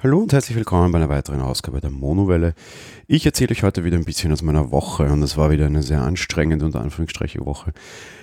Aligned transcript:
Hallo 0.00 0.20
und 0.20 0.32
herzlich 0.32 0.56
willkommen 0.56 0.92
bei 0.92 0.98
einer 0.98 1.08
weiteren 1.08 1.40
Ausgabe 1.40 1.80
der 1.80 1.90
Monowelle. 1.90 2.54
Ich 3.08 3.26
erzähle 3.26 3.50
euch 3.50 3.64
heute 3.64 3.82
wieder 3.82 3.96
ein 3.96 4.04
bisschen 4.04 4.30
aus 4.30 4.42
meiner 4.42 4.70
Woche 4.70 5.06
und 5.06 5.24
es 5.24 5.36
war 5.36 5.50
wieder 5.50 5.66
eine 5.66 5.82
sehr 5.82 6.02
anstrengende 6.02 6.64
und 6.64 6.76
Anführungsstriche 6.76 7.44
Woche. 7.44 7.72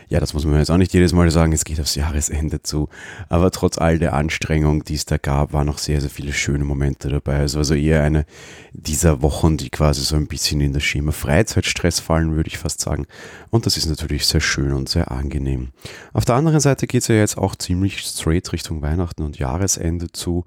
Ja, 0.07 0.21
das 0.21 0.33
muss 0.33 0.45
man 0.45 0.57
jetzt 0.57 0.71
auch 0.71 0.77
nicht 0.77 0.93
jedes 0.93 1.11
Mal 1.11 1.29
sagen, 1.31 1.51
es 1.51 1.65
geht 1.65 1.81
aufs 1.81 1.95
Jahresende 1.95 2.61
zu. 2.61 2.87
Aber 3.27 3.51
trotz 3.51 3.77
all 3.77 3.99
der 3.99 4.13
Anstrengung, 4.13 4.85
die 4.85 4.93
es 4.93 5.03
da 5.03 5.17
gab, 5.17 5.51
waren 5.51 5.67
noch 5.67 5.77
sehr, 5.77 5.99
sehr 5.99 6.09
viele 6.09 6.31
schöne 6.31 6.63
Momente 6.63 7.09
dabei. 7.09 7.39
Es 7.39 7.57
war 7.57 7.65
so 7.65 7.73
eher 7.73 8.03
eine 8.03 8.25
dieser 8.71 9.21
Wochen, 9.21 9.57
die 9.57 9.69
quasi 9.69 9.99
so 9.99 10.15
ein 10.15 10.27
bisschen 10.27 10.61
in 10.61 10.71
das 10.71 10.83
Schema 10.83 11.11
Freizeitstress 11.11 11.99
fallen, 11.99 12.37
würde 12.37 12.47
ich 12.47 12.57
fast 12.57 12.79
sagen. 12.79 13.05
Und 13.49 13.65
das 13.65 13.75
ist 13.75 13.87
natürlich 13.87 14.25
sehr 14.27 14.39
schön 14.39 14.71
und 14.71 14.87
sehr 14.87 15.11
angenehm. 15.11 15.71
Auf 16.13 16.23
der 16.23 16.35
anderen 16.35 16.61
Seite 16.61 16.87
geht 16.87 17.01
es 17.01 17.09
ja 17.09 17.15
jetzt 17.15 17.37
auch 17.37 17.53
ziemlich 17.53 17.99
straight 17.99 18.53
Richtung 18.53 18.81
Weihnachten 18.81 19.23
und 19.23 19.39
Jahresende 19.39 20.09
zu. 20.13 20.45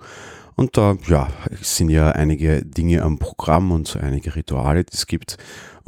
Und 0.59 0.77
da 0.77 0.97
ja, 1.07 1.29
sind 1.62 1.89
ja 1.89 2.11
einige 2.11 2.65
Dinge 2.65 3.03
am 3.05 3.21
Programm 3.21 3.71
und 3.71 3.87
so 3.87 4.01
einige 4.01 4.35
Rituale, 4.35 4.83
die 4.83 4.93
es 4.93 5.07
gibt. 5.07 5.37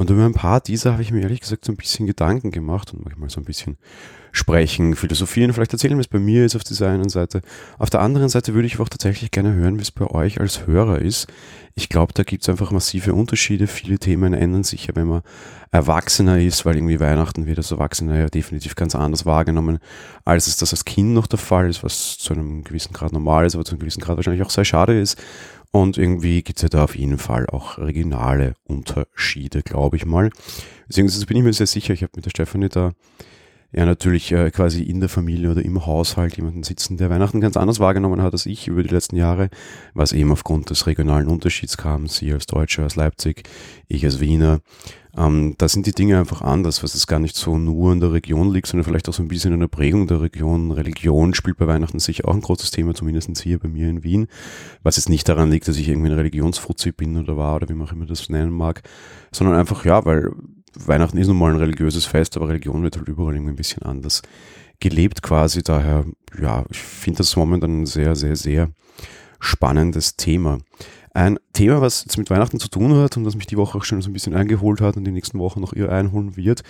Und 0.00 0.08
über 0.08 0.24
ein 0.24 0.32
paar 0.32 0.62
dieser 0.62 0.92
habe 0.92 1.02
ich 1.02 1.12
mir 1.12 1.20
ehrlich 1.20 1.42
gesagt 1.42 1.66
so 1.66 1.72
ein 1.72 1.76
bisschen 1.76 2.06
Gedanken 2.06 2.52
gemacht 2.52 2.94
und 2.94 3.04
manchmal 3.04 3.28
so 3.28 3.38
ein 3.38 3.44
bisschen 3.44 3.76
sprechen, 4.32 4.96
philosophieren, 4.96 5.52
vielleicht 5.52 5.74
erzählen, 5.74 6.00
es 6.00 6.08
bei 6.08 6.18
mir 6.18 6.46
ist 6.46 6.56
auf 6.56 6.64
dieser 6.64 6.88
einen 6.88 7.10
Seite. 7.10 7.42
Auf 7.78 7.90
der 7.90 8.00
anderen 8.00 8.30
Seite 8.30 8.54
würde 8.54 8.64
ich 8.64 8.80
auch 8.80 8.88
tatsächlich 8.88 9.30
gerne 9.30 9.52
hören, 9.52 9.76
wie 9.76 9.82
es 9.82 9.90
bei 9.90 10.06
euch 10.06 10.40
als 10.40 10.66
Hörer 10.66 11.00
ist. 11.00 11.26
Ich 11.74 11.90
glaube, 11.90 12.14
da 12.14 12.22
gibt 12.22 12.44
es 12.44 12.48
einfach 12.48 12.70
massive 12.70 13.12
Unterschiede. 13.12 13.66
Viele 13.66 13.98
Themen 13.98 14.32
ändern 14.32 14.64
sich 14.64 14.86
ja, 14.86 14.96
wenn 14.96 15.06
man 15.06 15.20
erwachsener 15.70 16.40
ist, 16.40 16.64
weil 16.64 16.76
irgendwie 16.76 16.98
Weihnachten 16.98 17.44
wird 17.44 17.58
als 17.58 17.70
Erwachsener 17.70 18.18
ja 18.18 18.28
definitiv 18.28 18.76
ganz 18.76 18.94
anders 18.94 19.26
wahrgenommen, 19.26 19.80
als 20.24 20.46
es 20.46 20.56
das 20.56 20.72
als 20.72 20.86
Kind 20.86 21.12
noch 21.12 21.26
der 21.26 21.38
Fall 21.38 21.68
ist, 21.68 21.84
was 21.84 22.16
zu 22.16 22.32
einem 22.32 22.64
gewissen 22.64 22.94
Grad 22.94 23.12
normal 23.12 23.44
ist, 23.44 23.54
aber 23.54 23.66
zu 23.66 23.72
einem 23.72 23.80
gewissen 23.80 24.00
Grad 24.00 24.16
wahrscheinlich 24.16 24.42
auch 24.42 24.50
sehr 24.50 24.64
schade 24.64 24.98
ist. 24.98 25.20
Und 25.72 25.98
irgendwie 25.98 26.42
gibt 26.42 26.58
es 26.58 26.62
ja 26.62 26.68
da 26.68 26.84
auf 26.84 26.96
jeden 26.96 27.18
Fall 27.18 27.46
auch 27.46 27.78
regionale 27.78 28.54
Unterschiede, 28.64 29.62
glaube 29.62 29.96
ich 29.96 30.04
mal. 30.04 30.30
Beziehungsweise 30.88 31.26
bin 31.26 31.36
ich 31.36 31.44
mir 31.44 31.52
sehr 31.52 31.66
sicher, 31.66 31.94
ich 31.94 32.02
habe 32.02 32.12
mit 32.16 32.24
der 32.24 32.30
Stefanie 32.30 32.68
da 32.68 32.92
ja 33.72 33.84
natürlich 33.84 34.32
äh, 34.32 34.50
quasi 34.50 34.82
in 34.82 35.00
der 35.00 35.08
Familie 35.08 35.50
oder 35.50 35.64
im 35.64 35.86
Haushalt 35.86 36.36
jemanden 36.36 36.64
sitzen, 36.64 36.96
der 36.96 37.10
Weihnachten 37.10 37.40
ganz 37.40 37.56
anders 37.56 37.78
wahrgenommen 37.78 38.20
hat 38.20 38.32
als 38.32 38.46
ich 38.46 38.66
über 38.66 38.82
die 38.82 38.92
letzten 38.92 39.16
Jahre, 39.16 39.48
was 39.94 40.12
eben 40.12 40.32
aufgrund 40.32 40.70
des 40.70 40.88
regionalen 40.88 41.28
Unterschieds 41.28 41.76
kam, 41.76 42.08
sie 42.08 42.32
als 42.32 42.46
Deutscher 42.46 42.84
aus 42.84 42.96
Leipzig, 42.96 43.48
ich 43.86 44.04
als 44.04 44.20
Wiener. 44.20 44.60
Ähm, 45.16 45.54
da 45.58 45.68
sind 45.68 45.86
die 45.86 45.92
Dinge 45.92 46.18
einfach 46.18 46.42
anders, 46.42 46.82
was 46.82 46.94
es 46.94 47.06
gar 47.06 47.18
nicht 47.18 47.36
so 47.36 47.58
nur 47.58 47.92
in 47.92 48.00
der 48.00 48.12
Region 48.12 48.52
liegt, 48.52 48.68
sondern 48.68 48.84
vielleicht 48.84 49.08
auch 49.08 49.12
so 49.12 49.22
ein 49.22 49.28
bisschen 49.28 49.52
in 49.52 49.60
der 49.60 49.68
Prägung 49.68 50.06
der 50.06 50.20
Region. 50.20 50.70
Religion 50.70 51.34
spielt 51.34 51.58
bei 51.58 51.66
Weihnachten 51.66 51.98
sicher 51.98 52.28
auch 52.28 52.34
ein 52.34 52.40
großes 52.40 52.70
Thema, 52.70 52.94
zumindest 52.94 53.40
hier 53.40 53.58
bei 53.58 53.68
mir 53.68 53.88
in 53.88 54.04
Wien, 54.04 54.28
was 54.82 54.96
jetzt 54.96 55.08
nicht 55.08 55.28
daran 55.28 55.50
liegt, 55.50 55.66
dass 55.66 55.76
ich 55.76 55.88
irgendwie 55.88 56.10
ein 56.10 56.16
Religionsfuzzi 56.16 56.92
bin 56.92 57.16
oder 57.16 57.36
war 57.36 57.56
oder 57.56 57.68
wie 57.68 57.74
man 57.74 57.88
auch 57.88 57.92
immer 57.92 58.06
das 58.06 58.28
nennen 58.28 58.52
mag, 58.52 58.82
sondern 59.32 59.56
einfach, 59.56 59.84
ja, 59.84 60.04
weil 60.04 60.30
Weihnachten 60.74 61.18
ist 61.18 61.26
nun 61.26 61.38
mal 61.38 61.52
ein 61.52 61.58
religiöses 61.58 62.04
Fest, 62.04 62.36
aber 62.36 62.48
Religion 62.48 62.82
wird 62.82 62.96
halt 62.96 63.08
überall 63.08 63.34
irgendwie 63.34 63.52
ein 63.52 63.56
bisschen 63.56 63.82
anders 63.82 64.22
gelebt 64.78 65.22
quasi. 65.22 65.62
Daher, 65.62 66.04
ja, 66.40 66.64
ich 66.70 66.78
finde 66.78 67.18
das 67.18 67.36
momentan 67.36 67.82
ein 67.82 67.86
sehr, 67.86 68.16
sehr, 68.16 68.36
sehr 68.36 68.70
spannendes 69.40 70.16
Thema. 70.16 70.58
Ein 71.12 71.38
Thema, 71.52 71.80
was 71.80 72.04
jetzt 72.04 72.18
mit 72.18 72.30
Weihnachten 72.30 72.60
zu 72.60 72.68
tun 72.68 72.94
hat 72.94 73.16
und 73.16 73.24
was 73.26 73.34
mich 73.34 73.46
die 73.46 73.56
Woche 73.56 73.78
auch 73.78 73.84
schon 73.84 74.00
so 74.00 74.08
ein 74.10 74.12
bisschen 74.12 74.34
eingeholt 74.34 74.80
hat 74.80 74.96
und 74.96 75.04
die 75.04 75.10
nächsten 75.10 75.38
Wochen 75.40 75.60
noch 75.60 75.72
ihr 75.72 75.90
einholen 75.90 76.36
wird, 76.36 76.62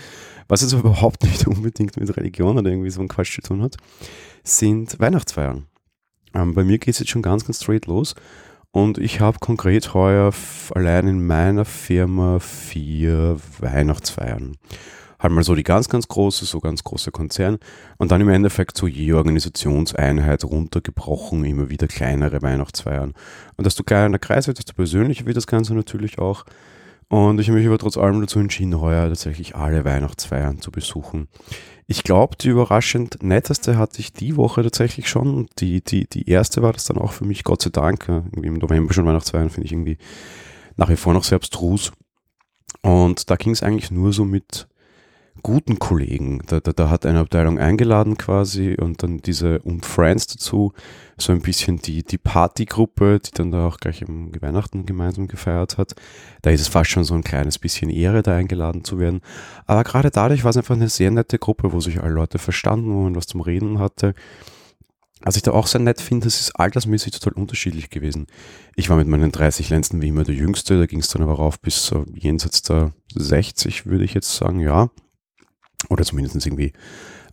was 0.48 0.62
jetzt 0.62 0.72
aber 0.72 0.80
überhaupt 0.88 1.22
nicht 1.24 1.46
unbedingt 1.46 1.98
mit 1.98 2.16
Religion 2.16 2.58
oder 2.58 2.70
irgendwie 2.70 2.90
so 2.90 3.00
ein 3.02 3.08
Quatsch 3.08 3.34
zu 3.34 3.42
tun 3.42 3.62
hat, 3.62 3.76
sind 4.42 4.98
Weihnachtsfeiern. 4.98 5.66
Ähm, 6.34 6.54
bei 6.54 6.64
mir 6.64 6.78
geht 6.78 6.94
es 6.94 7.00
jetzt 7.00 7.10
schon 7.10 7.22
ganz, 7.22 7.44
ganz 7.44 7.62
straight 7.62 7.86
los. 7.86 8.14
Und 8.72 8.98
ich 8.98 9.20
habe 9.20 9.40
konkret 9.40 9.94
heuer 9.94 10.32
allein 10.74 11.08
in 11.08 11.26
meiner 11.26 11.64
Firma 11.64 12.38
vier 12.38 13.36
Weihnachtsfeiern 13.58 14.56
halt 15.20 15.32
mal 15.32 15.44
so 15.44 15.54
die 15.54 15.62
ganz, 15.62 15.88
ganz 15.88 16.08
große, 16.08 16.46
so 16.46 16.60
ganz 16.60 16.82
große 16.82 17.10
Konzern 17.10 17.58
und 17.98 18.10
dann 18.10 18.20
im 18.20 18.30
Endeffekt 18.30 18.76
so 18.76 18.86
je 18.86 19.12
Organisationseinheit 19.12 20.44
runtergebrochen, 20.44 21.44
immer 21.44 21.70
wieder 21.70 21.86
kleinere 21.86 22.42
Weihnachtsfeiern. 22.42 23.12
Und 23.56 23.66
desto 23.66 23.84
kleiner 23.84 24.18
Kreis 24.18 24.46
wird, 24.46 24.58
desto 24.58 24.72
persönlicher 24.72 25.26
wird 25.26 25.36
das 25.36 25.46
Ganze 25.46 25.74
natürlich 25.74 26.18
auch. 26.18 26.44
Und 27.08 27.40
ich 27.40 27.48
habe 27.48 27.58
mich 27.58 27.66
aber 27.66 27.78
trotz 27.78 27.96
allem 27.96 28.20
dazu 28.20 28.38
entschieden, 28.38 28.80
heuer 28.80 29.08
tatsächlich 29.08 29.56
alle 29.56 29.84
Weihnachtsfeiern 29.84 30.60
zu 30.60 30.70
besuchen. 30.70 31.28
Ich 31.88 32.04
glaube, 32.04 32.36
die 32.36 32.50
überraschend 32.50 33.20
netteste 33.20 33.76
hatte 33.76 33.98
ich 33.98 34.12
die 34.12 34.36
Woche 34.36 34.62
tatsächlich 34.62 35.08
schon. 35.08 35.48
Die, 35.58 35.82
die, 35.82 36.08
die 36.08 36.30
erste 36.30 36.62
war 36.62 36.72
das 36.72 36.84
dann 36.84 36.98
auch 36.98 37.10
für 37.10 37.24
mich, 37.24 37.42
Gott 37.42 37.62
sei 37.62 37.70
Dank. 37.70 38.06
Irgendwie 38.08 38.46
Im 38.46 38.54
November 38.54 38.94
schon 38.94 39.06
Weihnachtsfeiern 39.06 39.50
finde 39.50 39.66
ich 39.66 39.72
irgendwie 39.72 39.98
nach 40.76 40.88
wie 40.88 40.94
vor 40.94 41.12
noch 41.12 41.24
sehr 41.24 41.34
abstrus. 41.34 41.90
Und 42.82 43.28
da 43.28 43.34
ging 43.34 43.52
es 43.52 43.64
eigentlich 43.64 43.90
nur 43.90 44.12
so 44.12 44.24
mit 44.24 44.68
guten 45.42 45.78
Kollegen. 45.78 46.42
Da, 46.46 46.60
da, 46.60 46.72
da 46.72 46.90
hat 46.90 47.06
eine 47.06 47.20
Abteilung 47.20 47.58
eingeladen 47.58 48.16
quasi 48.16 48.74
und 48.74 49.02
dann 49.02 49.18
diese 49.18 49.60
und 49.60 49.86
Friends 49.86 50.26
dazu, 50.26 50.72
so 51.16 51.32
ein 51.32 51.40
bisschen 51.40 51.78
die, 51.78 52.02
die 52.02 52.18
Partygruppe, 52.18 53.20
die 53.20 53.30
dann 53.32 53.50
da 53.50 53.66
auch 53.66 53.78
gleich 53.78 54.02
im 54.02 54.32
Weihnachten 54.40 54.86
gemeinsam 54.86 55.28
gefeiert 55.28 55.78
hat. 55.78 55.94
Da 56.42 56.50
ist 56.50 56.60
es 56.60 56.68
fast 56.68 56.90
schon 56.90 57.04
so 57.04 57.14
ein 57.14 57.24
kleines 57.24 57.58
bisschen 57.58 57.90
Ehre, 57.90 58.22
da 58.22 58.36
eingeladen 58.36 58.84
zu 58.84 58.98
werden. 58.98 59.20
Aber 59.66 59.84
gerade 59.84 60.10
dadurch 60.10 60.44
war 60.44 60.50
es 60.50 60.56
einfach 60.56 60.76
eine 60.76 60.88
sehr 60.88 61.10
nette 61.10 61.38
Gruppe, 61.38 61.72
wo 61.72 61.80
sich 61.80 62.02
alle 62.02 62.14
Leute 62.14 62.38
verstanden, 62.38 62.94
wo 62.94 63.02
man 63.02 63.16
was 63.16 63.26
zum 63.26 63.40
Reden 63.40 63.78
hatte. 63.78 64.14
Was 65.22 65.36
ich 65.36 65.42
da 65.42 65.52
auch 65.52 65.66
sehr 65.66 65.82
nett 65.82 66.00
finde, 66.00 66.28
es 66.28 66.40
ist 66.40 66.52
altersmäßig 66.52 67.12
total 67.12 67.34
unterschiedlich 67.34 67.90
gewesen. 67.90 68.26
Ich 68.74 68.88
war 68.88 68.96
mit 68.96 69.06
meinen 69.06 69.30
30 69.30 69.68
Lenzen 69.68 70.00
wie 70.00 70.08
immer 70.08 70.24
der 70.24 70.34
Jüngste, 70.34 70.78
da 70.78 70.86
ging 70.86 71.00
es 71.00 71.08
dann 71.08 71.22
aber 71.22 71.34
rauf 71.34 71.60
bis 71.60 71.84
so 71.84 72.06
jenseits 72.14 72.62
der 72.62 72.92
60, 73.14 73.84
würde 73.84 74.04
ich 74.04 74.14
jetzt 74.14 74.34
sagen, 74.34 74.60
ja. 74.60 74.88
Oder 75.88 76.04
zumindest 76.04 76.46
irgendwie 76.46 76.72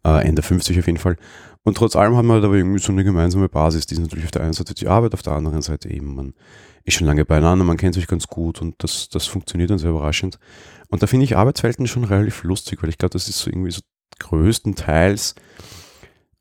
äh, 0.04 0.26
Ende 0.26 0.42
50 0.42 0.80
auf 0.80 0.88
jeden 0.88 1.00
Fall. 1.00 1.18
Und 1.64 1.76
trotz 1.76 1.96
allem 1.96 2.16
haben 2.16 2.28
wir 2.28 2.36
halt 2.36 2.46
aber 2.46 2.56
irgendwie 2.56 2.80
so 2.80 2.92
eine 2.92 3.04
gemeinsame 3.04 3.50
Basis. 3.50 3.86
Die 3.86 3.96
ist 3.96 4.00
natürlich 4.00 4.26
auf 4.26 4.32
der 4.32 4.44
einen 4.44 4.54
Seite 4.54 4.74
die 4.74 4.88
Arbeit, 4.88 5.14
auf 5.14 5.22
der 5.22 5.34
anderen 5.34 5.62
Seite 5.62 5.90
eben, 5.90 6.16
man 6.16 6.34
ist 6.86 6.94
schon 6.94 7.08
lange 7.08 7.26
beieinander, 7.26 7.66
man 7.66 7.76
kennt 7.76 7.96
sich 7.96 8.08
ganz 8.08 8.28
gut 8.28 8.62
und 8.62 8.76
das, 8.78 9.10
das 9.10 9.28
funktioniert 9.28 9.70
dann 9.70 9.78
sehr 9.78 9.90
überraschend. 9.90 10.40
Und 10.88 11.04
da 11.04 11.08
finde 11.08 11.26
ich 11.26 11.36
Arbeitswelten 11.36 11.86
schon 11.88 12.06
relativ 12.06 12.44
lustig, 12.44 12.82
weil 12.82 12.90
ich 12.90 12.98
glaube, 12.98 13.12
das 13.12 13.28
ist 13.28 13.40
so 13.40 13.50
irgendwie 13.50 13.72
so 13.72 13.82
größtenteils, 14.20 15.36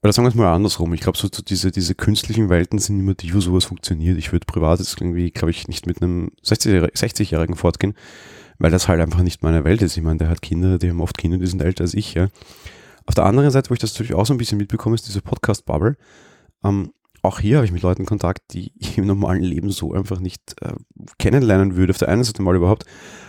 oder 0.07 0.13
sagen 0.13 0.27
wir 0.27 0.31
es 0.31 0.37
mal 0.37 0.55
andersrum, 0.55 0.95
ich 0.95 1.01
glaube, 1.01 1.19
so, 1.19 1.29
diese, 1.29 1.73
diese 1.73 1.97
künstlichen 1.97 2.49
Welten 2.49 2.79
sind 2.79 3.01
immer 3.01 3.15
die, 3.15 3.35
wo 3.35 3.41
sowas 3.41 3.65
funktioniert. 3.65 4.19
Ich 4.19 4.31
würde 4.31 4.47
privat 4.47 4.79
jetzt 4.79 5.01
irgendwie, 5.01 5.33
glaube 5.33 5.51
ich, 5.51 5.67
nicht 5.67 5.87
mit 5.87 6.01
einem 6.01 6.31
60-Jährigen 6.45 7.57
fortgehen, 7.57 7.95
weil 8.59 8.71
das 8.71 8.89
halt 8.89 9.01
einfach 9.01 9.23
nicht 9.23 9.43
meine 9.43 9.65
Welt 9.65 9.83
ist. 9.83 9.97
Ich 9.97 10.03
meine, 10.03 10.19
der 10.19 10.29
hat 10.29 10.43
Kinder, 10.43 10.79
die 10.79 10.91
haben 10.91 11.01
oft 11.01 11.19
Kinder, 11.19 11.39
die 11.39 11.47
sind 11.47 11.63
älter 11.63 11.85
als 11.85 11.95
ich, 11.95 12.15
ja. 12.15 12.29
Auf 13.07 13.15
der 13.15 13.25
anderen 13.25 13.51
Seite, 13.51 13.71
wo 13.71 13.75
ich 13.75 13.81
das 13.81 13.95
natürlich 13.95 14.15
auch 14.15 14.27
so 14.27 14.35
ein 14.35 14.39
bisschen 14.39 14.59
mitbekomme, 14.59 14.95
ist 14.95 15.07
diese 15.07 15.23
Podcast-Bubble. 15.23 15.97
Ähm, 16.65 16.93
auch 17.23 17.41
hier 17.41 17.57
habe 17.57 17.67
ich 17.67 17.73
mit 17.73 17.83
Leuten 17.83 18.07
Kontakt, 18.07 18.43
die 18.53 18.73
ich 18.79 18.99
im 18.99 19.07
normalen 19.07 19.43
Leben 19.43 19.71
so 19.71 19.93
einfach 19.93 20.21
nicht 20.21 20.55
äh, 20.61 20.75
kennenlernen 21.19 21.77
würde. 21.77 21.91
Auf 21.91 21.99
der 21.99 22.09
einen 22.09 22.25
Seite 22.25 22.43
mal 22.43 22.57
überhaupt, 22.57 22.85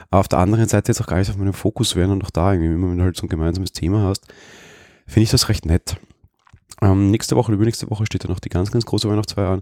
aber 0.09 0.19
auf 0.19 0.27
der 0.27 0.39
anderen 0.39 0.67
Seite 0.67 0.91
jetzt 0.91 1.01
auch 1.01 1.07
gar 1.07 1.17
nicht 1.17 1.29
auf 1.29 1.37
meinem 1.37 1.53
Fokus 1.53 1.95
wären 1.95 2.11
und 2.11 2.23
auch 2.23 2.31
da 2.31 2.53
irgendwie, 2.53 2.69
wenn 2.69 2.97
du 2.97 3.03
halt 3.03 3.17
so 3.17 3.25
ein 3.25 3.29
gemeinsames 3.29 3.71
Thema 3.71 4.03
hast, 4.03 4.25
finde 5.05 5.23
ich 5.23 5.31
das 5.31 5.49
recht 5.49 5.65
nett. 5.65 5.97
Ähm, 6.81 7.09
nächste 7.09 7.35
Woche, 7.35 7.51
übernächste 7.51 7.89
Woche 7.89 8.05
steht 8.05 8.23
dann 8.23 8.31
noch 8.31 8.39
die 8.39 8.49
ganz, 8.49 8.69
ganz 8.71 8.85
große 8.85 9.09
Weihnachtsfeier 9.09 9.49
an. 9.49 9.61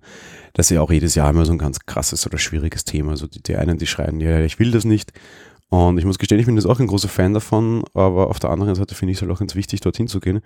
Das 0.53 0.65
ist 0.65 0.75
ja 0.75 0.81
auch 0.81 0.91
jedes 0.91 1.15
Jahr 1.15 1.29
immer 1.29 1.45
so 1.45 1.53
ein 1.53 1.57
ganz 1.57 1.79
krasses 1.85 2.25
oder 2.27 2.37
schwieriges 2.37 2.83
Thema. 2.83 3.11
Also 3.11 3.27
die, 3.27 3.41
die 3.41 3.55
einen, 3.55 3.77
die 3.77 3.87
schreien, 3.87 4.19
ja, 4.19 4.41
ich 4.41 4.59
will 4.59 4.71
das 4.71 4.83
nicht. 4.83 5.13
Und 5.69 5.97
ich 5.97 6.05
muss 6.05 6.19
gestehen, 6.19 6.39
ich 6.39 6.45
bin 6.45 6.55
jetzt 6.55 6.65
auch 6.65 6.79
ein 6.79 6.87
großer 6.87 7.09
Fan 7.09 7.33
davon, 7.33 7.83
aber 7.93 8.29
auf 8.29 8.39
der 8.39 8.51
anderen 8.51 8.75
Seite 8.75 8.95
finde 8.95 9.11
ich 9.11 9.17
es 9.17 9.21
halt 9.21 9.31
auch 9.31 9.39
ganz 9.39 9.55
wichtig, 9.55 9.81
dorthin 9.81 10.07
zu 10.07 10.19
gehen. 10.19 10.41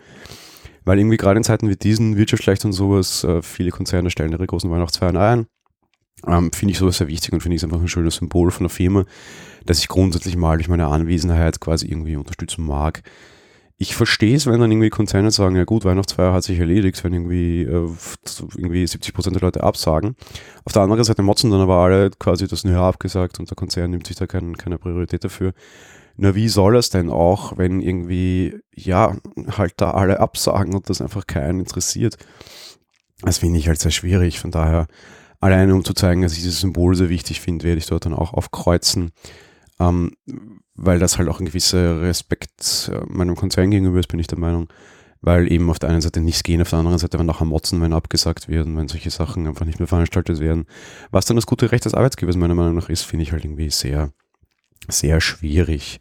Weil 0.85 0.97
irgendwie 0.97 1.17
gerade 1.17 1.37
in 1.37 1.43
Zeiten 1.43 1.69
wie 1.69 1.75
diesen, 1.75 2.17
wirtschaftsschlecht 2.17 2.63
und 2.65 2.73
sowas, 2.73 3.23
äh, 3.23 3.41
viele 3.41 3.71
Konzerne 3.71 4.09
stellen 4.09 4.31
ihre 4.31 4.47
großen 4.47 4.71
Weihnachtsfeiern 4.71 5.17
ein. 5.17 5.47
Ähm, 6.25 6.51
finde 6.51 6.71
ich 6.71 6.77
sowas 6.77 6.97
sehr 6.97 7.07
wichtig 7.07 7.33
und 7.33 7.41
finde 7.41 7.55
ich 7.55 7.61
es 7.61 7.63
einfach 7.63 7.79
ein 7.79 7.87
schönes 7.87 8.15
Symbol 8.15 8.51
von 8.51 8.65
der 8.65 8.69
Firma, 8.69 9.05
dass 9.65 9.79
ich 9.79 9.87
grundsätzlich 9.87 10.35
mal 10.35 10.57
durch 10.57 10.67
meine 10.67 10.87
Anwesenheit 10.87 11.59
quasi 11.59 11.87
irgendwie 11.87 12.15
unterstützen 12.15 12.65
mag 12.65 13.03
ich 13.81 13.95
verstehe 13.95 14.35
es, 14.35 14.45
wenn 14.45 14.59
dann 14.59 14.69
irgendwie 14.69 14.89
Konzerne 14.89 15.31
sagen, 15.31 15.55
ja 15.55 15.63
gut, 15.63 15.85
Weihnachtsfeier 15.85 16.33
hat 16.33 16.43
sich 16.43 16.59
erledigt, 16.59 17.01
wenn 17.05 17.13
irgendwie, 17.13 17.63
äh, 17.63 17.87
irgendwie 18.57 18.85
70 18.85 19.13
Prozent 19.13 19.37
der 19.37 19.41
Leute 19.41 19.63
absagen. 19.63 20.17
Auf 20.65 20.73
der 20.73 20.81
anderen 20.81 21.05
Seite 21.05 21.21
motzen 21.21 21.49
dann 21.49 21.61
aber 21.61 21.77
alle 21.77 22.09
quasi 22.09 22.45
das 22.45 22.63
Jahr 22.63 22.89
abgesagt 22.89 23.39
und 23.39 23.49
der 23.49 23.55
Konzern 23.55 23.91
nimmt 23.91 24.05
sich 24.05 24.17
da 24.17 24.27
kein, 24.27 24.57
keine 24.57 24.77
Priorität 24.77 25.23
dafür. 25.23 25.53
Nur 26.17 26.35
wie 26.35 26.49
soll 26.49 26.75
es 26.75 26.89
denn 26.89 27.09
auch, 27.09 27.57
wenn 27.57 27.79
irgendwie, 27.79 28.59
ja, 28.75 29.15
halt 29.57 29.75
da 29.77 29.91
alle 29.91 30.19
absagen 30.19 30.75
und 30.75 30.89
das 30.89 30.99
einfach 30.99 31.25
keinen 31.25 31.61
interessiert? 31.61 32.17
Das 33.21 33.37
finde 33.37 33.59
ich 33.59 33.69
halt 33.69 33.79
sehr 33.79 33.91
schwierig. 33.91 34.41
Von 34.41 34.51
daher, 34.51 34.87
alleine 35.39 35.73
um 35.73 35.85
zu 35.85 35.93
zeigen, 35.93 36.21
dass 36.21 36.33
ich 36.33 36.39
dieses 36.39 36.59
Symbol 36.59 36.95
sehr 36.95 37.07
wichtig 37.07 37.39
finde, 37.39 37.63
werde 37.63 37.77
ich 37.77 37.87
dort 37.87 38.05
dann 38.05 38.13
auch 38.13 38.33
aufkreuzen 38.33 39.13
ähm, 39.79 40.11
weil 40.75 40.99
das 40.99 41.17
halt 41.17 41.29
auch 41.29 41.39
ein 41.39 41.45
gewisser 41.45 42.01
Respekt 42.01 42.91
äh, 42.93 42.99
meinem 43.07 43.35
Konzern 43.35 43.71
gegenüber 43.71 43.99
ist, 43.99 44.07
bin 44.07 44.19
ich 44.19 44.27
der 44.27 44.39
Meinung, 44.39 44.67
weil 45.21 45.51
eben 45.51 45.69
auf 45.69 45.79
der 45.79 45.89
einen 45.89 46.01
Seite 46.01 46.21
nichts 46.21 46.43
gehen, 46.43 46.61
auf 46.61 46.69
der 46.69 46.79
anderen 46.79 46.97
Seite 46.97 47.17
aber 47.17 47.23
nachher 47.23 47.45
motzen, 47.45 47.81
wenn 47.81 47.93
abgesagt 47.93 48.47
werden, 48.47 48.77
wenn 48.77 48.87
solche 48.87 49.09
Sachen 49.09 49.47
einfach 49.47 49.65
nicht 49.65 49.79
mehr 49.79 49.87
veranstaltet 49.87 50.39
werden. 50.39 50.65
Was 51.11 51.25
dann 51.25 51.35
das 51.35 51.45
gute 51.45 51.71
Recht 51.71 51.85
des 51.85 51.93
Arbeitgebers 51.93 52.37
meiner 52.37 52.55
Meinung 52.55 52.75
nach 52.75 52.89
ist, 52.89 53.03
finde 53.03 53.23
ich 53.23 53.31
halt 53.31 53.43
irgendwie 53.43 53.69
sehr, 53.69 54.11
sehr 54.87 55.21
schwierig. 55.21 55.99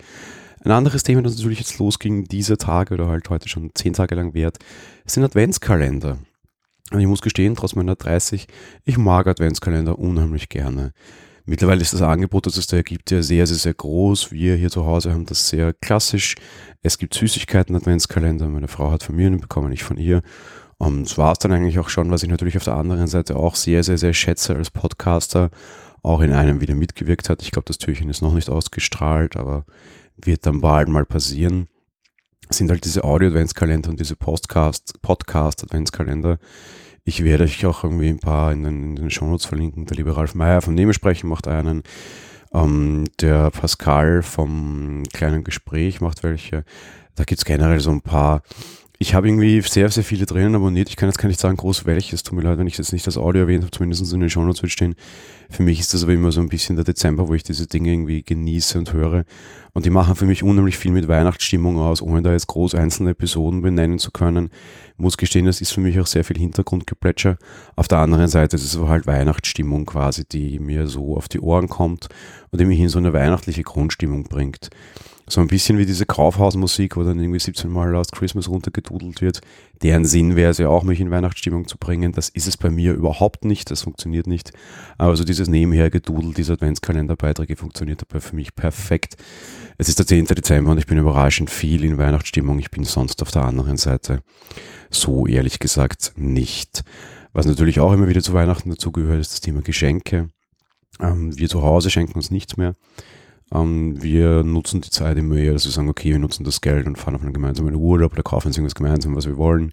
Ein 0.65 0.73
anderes 0.73 1.03
Thema, 1.03 1.23
das 1.23 1.37
natürlich 1.37 1.61
jetzt 1.61 1.79
losging, 1.79 2.25
diese 2.25 2.59
Tage 2.59 2.95
oder 2.95 3.09
halt 3.09 3.31
heute 3.31 3.49
schon 3.49 3.71
zehn 3.75 3.93
Tage 3.93 4.15
lang 4.15 4.35
wert, 4.35 4.59
sind 5.07 5.25
Adventskalender. 5.25 6.19
Und 6.91 7.01
ich 7.01 7.07
muss 7.07 7.21
gestehen, 7.21 7.55
trotz 7.55 7.75
meiner 7.75 7.97
30, 7.97 8.49
ich 8.85 8.99
mag 8.99 9.27
Adventskalender 9.27 9.99
unheimlich 9.99 10.49
gerne. 10.49 10.93
Mittlerweile 11.49 11.81
ist 11.81 11.95
das 11.95 12.03
Angebot, 12.03 12.45
das 12.45 12.59
es 12.59 12.67
da 12.67 12.83
gibt, 12.83 13.11
ja 13.11 13.23
sehr, 13.23 13.47
sehr, 13.47 13.57
sehr 13.57 13.73
groß. 13.73 14.31
Wir 14.31 14.57
hier 14.57 14.71
zu 14.71 14.85
Hause 14.85 15.15
haben 15.15 15.25
das 15.25 15.49
sehr 15.49 15.73
klassisch. 15.73 16.35
Es 16.83 16.99
gibt 16.99 17.15
Süßigkeiten, 17.15 17.75
Adventskalender. 17.75 18.49
Meine 18.49 18.69
Frau 18.69 18.91
hat 18.91 19.03
von 19.03 19.17
mir 19.17 19.29
einen 19.29 19.41
bekommen, 19.41 19.73
ich 19.73 19.83
von 19.83 19.97
ihr. 19.97 20.21
Und 20.77 21.05
das 21.05 21.17
war 21.17 21.33
es 21.33 21.39
dann 21.39 21.53
eigentlich 21.53 21.79
auch 21.79 21.89
schon, 21.89 22.11
was 22.11 22.23
ich 22.23 22.29
natürlich 22.29 22.59
auf 22.59 22.65
der 22.65 22.75
anderen 22.75 23.07
Seite 23.07 23.37
auch 23.37 23.55
sehr, 23.55 23.83
sehr, 23.83 23.97
sehr 23.97 24.13
schätze 24.13 24.57
als 24.57 24.71
Podcaster, 24.71 25.49
auch 26.03 26.21
in 26.21 26.35
einem 26.35 26.61
wieder 26.61 26.75
mitgewirkt 26.75 27.31
hat. 27.31 27.41
Ich 27.41 27.51
glaube, 27.51 27.65
das 27.65 27.79
Türchen 27.79 28.11
ist 28.11 28.21
noch 28.21 28.35
nicht 28.35 28.51
ausgestrahlt, 28.51 29.39
aber 29.39 29.65
wird 30.19 30.45
dann 30.45 30.61
bald 30.61 30.89
mal 30.89 31.07
passieren. 31.07 31.69
sind 32.51 32.71
halt 32.71 32.85
diese 32.85 33.05
Audio-Adventskalender 33.05 33.89
und 33.89 33.99
diese 33.99 34.17
Podcast-Adventskalender. 34.17 36.39
Ich 37.09 37.25
werde 37.25 37.45
euch 37.45 37.65
auch 37.65 37.85
irgendwie 37.85 38.11
ein 38.11 38.19
paar 38.19 38.53
in 38.53 38.65
den, 38.65 38.89
in 38.91 38.97
den 38.97 39.11
Shownotes 39.11 39.47
verlinken. 39.47 39.87
Der 39.87 39.97
liebe 39.97 40.15
Ralf 40.15 40.35
Meyer 40.35 40.61
von 40.61 40.75
Nebensprechen 40.75 41.27
macht 41.27 41.49
einen. 41.49 41.83
Ähm, 42.53 43.05
der 43.19 43.51
Pascal 43.51 44.23
vom 44.23 45.05
kleinen 45.15 45.43
Gespräch 45.43 46.03
macht 46.03 46.23
welche. 46.23 46.65
Da 47.15 47.25
gibt 47.25 47.39
es 47.39 47.47
generell 47.47 47.81
so 47.81 47.93
ein 47.93 48.03
paar 48.03 48.43
ich 49.01 49.15
habe 49.15 49.29
irgendwie 49.29 49.61
sehr, 49.61 49.89
sehr 49.91 50.03
viele 50.03 50.27
drinnen 50.27 50.57
abonniert. 50.57 50.89
Ich 50.89 50.97
kann 50.97 51.09
jetzt 51.09 51.19
gar 51.19 51.29
nicht 51.29 51.39
sagen, 51.39 51.57
groß 51.57 51.87
welches. 51.87 52.25
Tut 52.25 52.37
mir 52.37 52.43
leid, 52.43 52.59
wenn 52.59 52.67
ich 52.67 52.79
jetzt 52.79 52.93
nicht 52.93 53.07
das 53.07 53.17
Audio 53.17 53.43
erwähnt 53.43 53.63
habe, 53.63 53.71
zumindest 53.71 54.13
in 54.13 54.19
den 54.19 54.29
Shownotes 54.29 54.61
wird 54.63 54.73
stehen. 54.73 54.97
Für 55.49 55.63
mich 55.63 55.79
ist 55.79 55.95
das 55.95 56.03
aber 56.03 56.15
immer 56.15 56.33
so 56.33 56.41
ein 56.41 56.49
bisschen 56.49 56.75
der 56.75 56.85
Dezember, 56.85 57.29
wo 57.29 57.35
ich 57.35 57.45
diese 57.45 57.69
Dinge 57.69 57.93
irgendwie 57.93 58.25
genieße 58.25 58.77
und 58.77 58.93
höre. 58.93 59.25
Und 59.73 59.87
die 59.87 59.91
machen 59.91 60.17
für 60.17 60.27
mich 60.27 60.43
unheimlich 60.43 60.77
viel 60.77 60.91
mit 60.91 61.07
Weihnachtsstimmung 61.07 61.79
aus, 61.79 62.03
ohne 62.03 62.23
da 62.23 62.33
jetzt 62.33 62.49
groß 62.49 62.75
einzelne 62.75 63.11
Episoden 63.11 63.63
benennen 63.63 64.01
zu 64.01 64.11
können. 64.11 64.51
Muss 64.97 65.17
gestehen, 65.17 65.47
das 65.47 65.61
ist 65.61 65.71
für 65.71 65.81
mich 65.81 66.01
auch 66.01 66.09
sehr 66.09 66.25
viel 66.25 66.39
Hintergrundgeplätscher. 66.39 67.39
Auf 67.77 67.87
der 67.87 67.99
anderen 67.99 68.27
Seite 68.27 68.57
ist 68.57 68.65
es 68.65 68.77
aber 68.77 68.89
halt 68.89 69.07
Weihnachtsstimmung 69.07 69.87
quasi, 69.87 70.25
die 70.27 70.59
mir 70.59 70.89
so 70.89 71.17
auf 71.17 71.29
die 71.29 71.39
Ohren 71.39 71.69
kommt 71.69 72.09
und 72.51 72.61
die 72.61 72.65
mich 72.65 72.81
in 72.81 72.89
so 72.89 72.99
eine 72.99 73.13
weihnachtliche 73.13 73.63
Grundstimmung 73.63 74.25
bringt. 74.25 74.71
So 75.31 75.43
ein 75.43 75.47
bisschen 75.47 75.77
wie 75.77 75.85
diese 75.85 76.07
Kaufhausmusik, 76.07 76.97
wo 76.97 77.05
dann 77.05 77.21
irgendwie 77.21 77.39
17 77.39 77.71
Mal 77.71 77.91
Last 77.91 78.13
Christmas 78.13 78.49
runtergedudelt 78.49 79.21
wird. 79.21 79.43
Deren 79.83 80.07
Sinn 80.07 80.37
wäre 80.37 80.51
es 80.51 80.59
ja 80.59 80.69
auch, 80.69 80.85
mich 80.85 81.01
in 81.01 81.11
Weihnachtsstimmung 81.11 81.69
zu 81.69 81.77
bringen. 81.77 82.13
Das 82.13 82.31
ist 82.31 82.47
es 82.47 82.57
bei 82.57 82.71
mir 82.71 82.95
überhaupt 82.95 83.45
nicht. 83.45 83.71
Das 83.71 83.83
funktioniert 83.83 84.27
nicht. 84.27 84.53
Aber 84.97 85.15
so 85.17 85.25
dieses 85.25 85.49
nebenher 85.49 85.91
gedudelt, 85.91 86.39
diese 86.39 86.55
Adventskalenderbeiträge 86.55 87.57
funktioniert 87.57 88.01
dabei 88.01 88.21
für 88.21 88.37
mich 88.37 88.55
perfekt. 88.55 89.17
Es 89.77 89.91
ist 89.91 89.99
der 89.99 90.07
10. 90.07 90.25
Dezember 90.27 90.73
und 90.73 90.79
ich 90.79 90.87
bin 90.87 90.97
überraschend 90.97 91.51
viel 91.51 91.85
in 91.85 91.99
Weihnachtsstimmung. 91.99 92.59
Ich 92.59 92.71
bin 92.71 92.85
sonst 92.85 93.21
auf 93.21 93.31
der 93.31 93.45
anderen 93.45 93.77
Seite 93.77 94.23
so 94.91 95.27
ehrlich 95.27 95.59
gesagt 95.59 96.13
nicht. 96.17 96.85
Was 97.35 97.45
natürlich 97.45 97.81
auch 97.81 97.93
immer 97.93 98.09
wieder 98.09 98.23
zu 98.23 98.33
Weihnachten 98.33 98.71
dazugehört, 98.71 99.21
ist 99.21 99.33
das 99.33 99.41
Thema 99.41 99.61
Geschenke. 99.61 100.31
Ähm, 101.01 101.37
wir 101.39 101.49
zu 101.49 101.63
Hause 101.63 101.91
schenken 101.91 102.15
uns 102.15 102.31
nichts 102.31 102.57
mehr. 102.57 102.75
Ähm, 103.53 104.03
wir 104.03 104.43
nutzen 104.45 104.81
die 104.81 104.91
Zeit 104.91 105.17
immer 105.17 105.37
eher, 105.37 105.53
dass 105.53 105.65
wir 105.65 105.73
sagen, 105.73 105.89
okay, 105.89 106.13
wir 106.13 106.19
nutzen 106.19 106.45
das 106.45 106.61
Geld 106.61 106.87
und 106.87 106.99
fahren 106.99 107.15
auf 107.15 107.23
einen 107.23 107.33
gemeinsamen 107.33 107.75
Urlaub 107.75 108.13
oder 108.13 108.23
kaufen 108.23 108.49
uns 108.49 108.57
irgendwas 108.57 108.75
gemeinsam, 108.75 109.17
was 109.17 109.27
wir 109.27 109.37
wollen. 109.37 109.73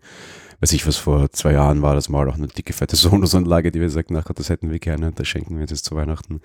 Weiß 0.62 0.72
ich, 0.72 0.88
was 0.88 0.96
vor 0.96 1.30
zwei 1.32 1.54
Jahren 1.54 1.82
war, 1.82 1.96
das 1.96 2.08
mal 2.08 2.30
auch 2.30 2.36
eine 2.36 2.48
dicke, 2.48 2.74
fette 2.74 2.96
Sonusanlage, 2.96 3.72
die 3.72 3.82
wir 3.82 3.90
sagten, 3.90 4.16
ach 4.16 4.26
Gott, 4.26 4.40
das 4.40 4.50
hätten 4.50 4.72
wir 4.72 4.80
gerne 4.80 5.12
das 5.12 5.28
schenken 5.28 5.56
wir 5.56 5.66
jetzt 5.66 5.86
zu 5.86 5.96
Weihnachten. 5.96 6.42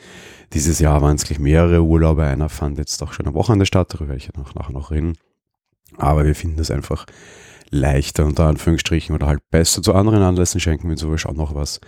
Dieses 0.52 0.80
Jahr 0.80 1.02
waren 1.02 1.16
es 1.16 1.24
gleich 1.24 1.38
mehrere 1.38 1.82
Urlaube. 1.82 2.24
Einer 2.24 2.48
fand 2.48 2.78
jetzt 2.78 3.02
auch 3.02 3.12
schon 3.12 3.26
eine 3.26 3.34
Woche 3.34 3.52
an 3.52 3.58
der 3.60 3.66
Statt, 3.66 3.92
darüber 3.92 4.08
werde 4.08 4.18
ich 4.18 4.26
ja 4.26 4.42
nachher 4.54 4.72
noch 4.72 4.90
reden. 4.90 5.16
Aber 5.96 6.24
wir 6.24 6.34
finden 6.34 6.56
das 6.56 6.70
einfach 6.70 7.06
leichter, 7.70 8.26
unter 8.26 8.46
Anführungsstrichen, 8.46 9.14
oder 9.14 9.26
halt 9.26 9.48
besser 9.50 9.82
zu 9.82 9.94
anderen 9.94 10.22
Anlässen 10.22 10.60
schenken 10.60 10.88
wir 10.88 10.96
sowas 10.96 11.26
auch 11.26 11.34
noch 11.34 11.54
was. 11.54 11.80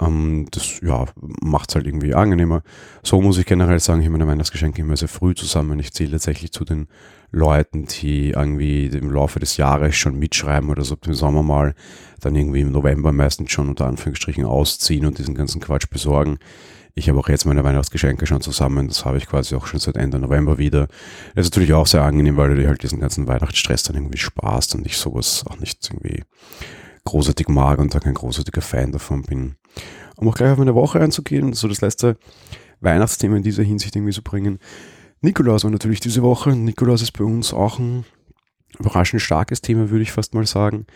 Ähm, 0.00 0.46
das 0.50 0.80
ja, 0.80 1.06
macht 1.40 1.70
es 1.70 1.76
halt 1.76 1.86
irgendwie 1.86 2.14
angenehmer. 2.14 2.62
So 3.02 3.20
muss 3.20 3.38
ich 3.38 3.46
generell 3.46 3.78
sagen, 3.78 4.02
ich 4.02 4.08
meine 4.08 4.26
Weihnachtsgeschenke 4.26 4.82
immer 4.82 4.96
sehr 4.96 5.08
früh 5.08 5.34
zusammen. 5.34 5.78
Ich 5.78 5.92
zähle 5.92 6.12
tatsächlich 6.12 6.52
zu 6.52 6.64
den 6.64 6.88
Leuten, 7.30 7.86
die 7.86 8.30
irgendwie 8.30 8.86
im 8.86 9.10
Laufe 9.10 9.40
des 9.40 9.56
Jahres 9.56 9.96
schon 9.96 10.18
mitschreiben 10.18 10.70
oder 10.70 10.82
so 10.82 10.96
im 11.04 11.14
Sommer 11.14 11.42
mal, 11.42 11.74
dann 12.20 12.34
irgendwie 12.34 12.60
im 12.60 12.72
November 12.72 13.12
meistens 13.12 13.52
schon 13.52 13.68
unter 13.68 13.86
Anführungsstrichen 13.86 14.44
ausziehen 14.44 15.06
und 15.06 15.18
diesen 15.18 15.34
ganzen 15.34 15.60
Quatsch 15.60 15.88
besorgen. 15.90 16.38
Ich 16.96 17.08
habe 17.08 17.18
auch 17.18 17.28
jetzt 17.28 17.44
meine 17.44 17.64
Weihnachtsgeschenke 17.64 18.24
schon 18.26 18.40
zusammen. 18.40 18.86
Das 18.86 19.04
habe 19.04 19.18
ich 19.18 19.26
quasi 19.26 19.56
auch 19.56 19.66
schon 19.66 19.80
seit 19.80 19.96
Ende 19.96 20.20
November 20.20 20.58
wieder. 20.58 20.86
Das 21.34 21.46
ist 21.46 21.52
natürlich 21.52 21.72
auch 21.72 21.88
sehr 21.88 22.02
angenehm, 22.02 22.36
weil 22.36 22.50
du 22.50 22.56
dir 22.56 22.68
halt 22.68 22.84
diesen 22.84 23.00
ganzen 23.00 23.26
Weihnachtsstress 23.26 23.82
dann 23.82 23.96
irgendwie 23.96 24.18
sparst 24.18 24.76
und 24.76 24.86
ich 24.86 24.96
sowas 24.96 25.44
auch 25.48 25.58
nicht 25.58 25.88
irgendwie 25.90 26.22
großartig 27.04 27.48
mag 27.48 27.78
und 27.78 27.94
da 27.94 28.00
kein 28.00 28.14
großartiger 28.14 28.62
Fan 28.62 28.92
davon 28.92 29.22
bin. 29.22 29.56
Um 30.16 30.28
auch 30.28 30.34
gleich 30.34 30.52
auf 30.52 30.58
meine 30.58 30.74
Woche 30.74 31.00
einzugehen 31.00 31.44
und 31.44 31.56
so 31.56 31.68
das 31.68 31.80
letzte 31.80 32.16
Weihnachtsthema 32.80 33.36
in 33.36 33.42
dieser 33.42 33.62
Hinsicht 33.62 33.96
irgendwie 33.96 34.12
zu 34.12 34.22
bringen. 34.22 34.58
Nikolaus 35.20 35.64
war 35.64 35.70
natürlich 35.70 36.00
diese 36.00 36.22
Woche. 36.22 36.54
Nikolaus 36.54 37.02
ist 37.02 37.12
bei 37.12 37.24
uns 37.24 37.52
auch 37.52 37.78
ein 37.78 38.04
überraschend 38.78 39.22
starkes 39.22 39.60
Thema, 39.62 39.90
würde 39.90 40.02
ich 40.02 40.12
fast 40.12 40.34
mal 40.34 40.46
sagen. 40.46 40.86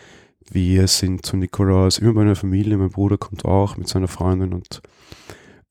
Wir 0.51 0.87
sind 0.87 1.25
zu 1.25 1.37
Nikolaus 1.37 1.97
immer 1.99 2.13
bei 2.13 2.21
einer 2.21 2.35
Familie. 2.35 2.77
Mein 2.77 2.89
Bruder 2.89 3.17
kommt 3.17 3.45
auch 3.45 3.77
mit 3.77 3.87
seiner 3.87 4.07
Freundin 4.07 4.53
und 4.53 4.81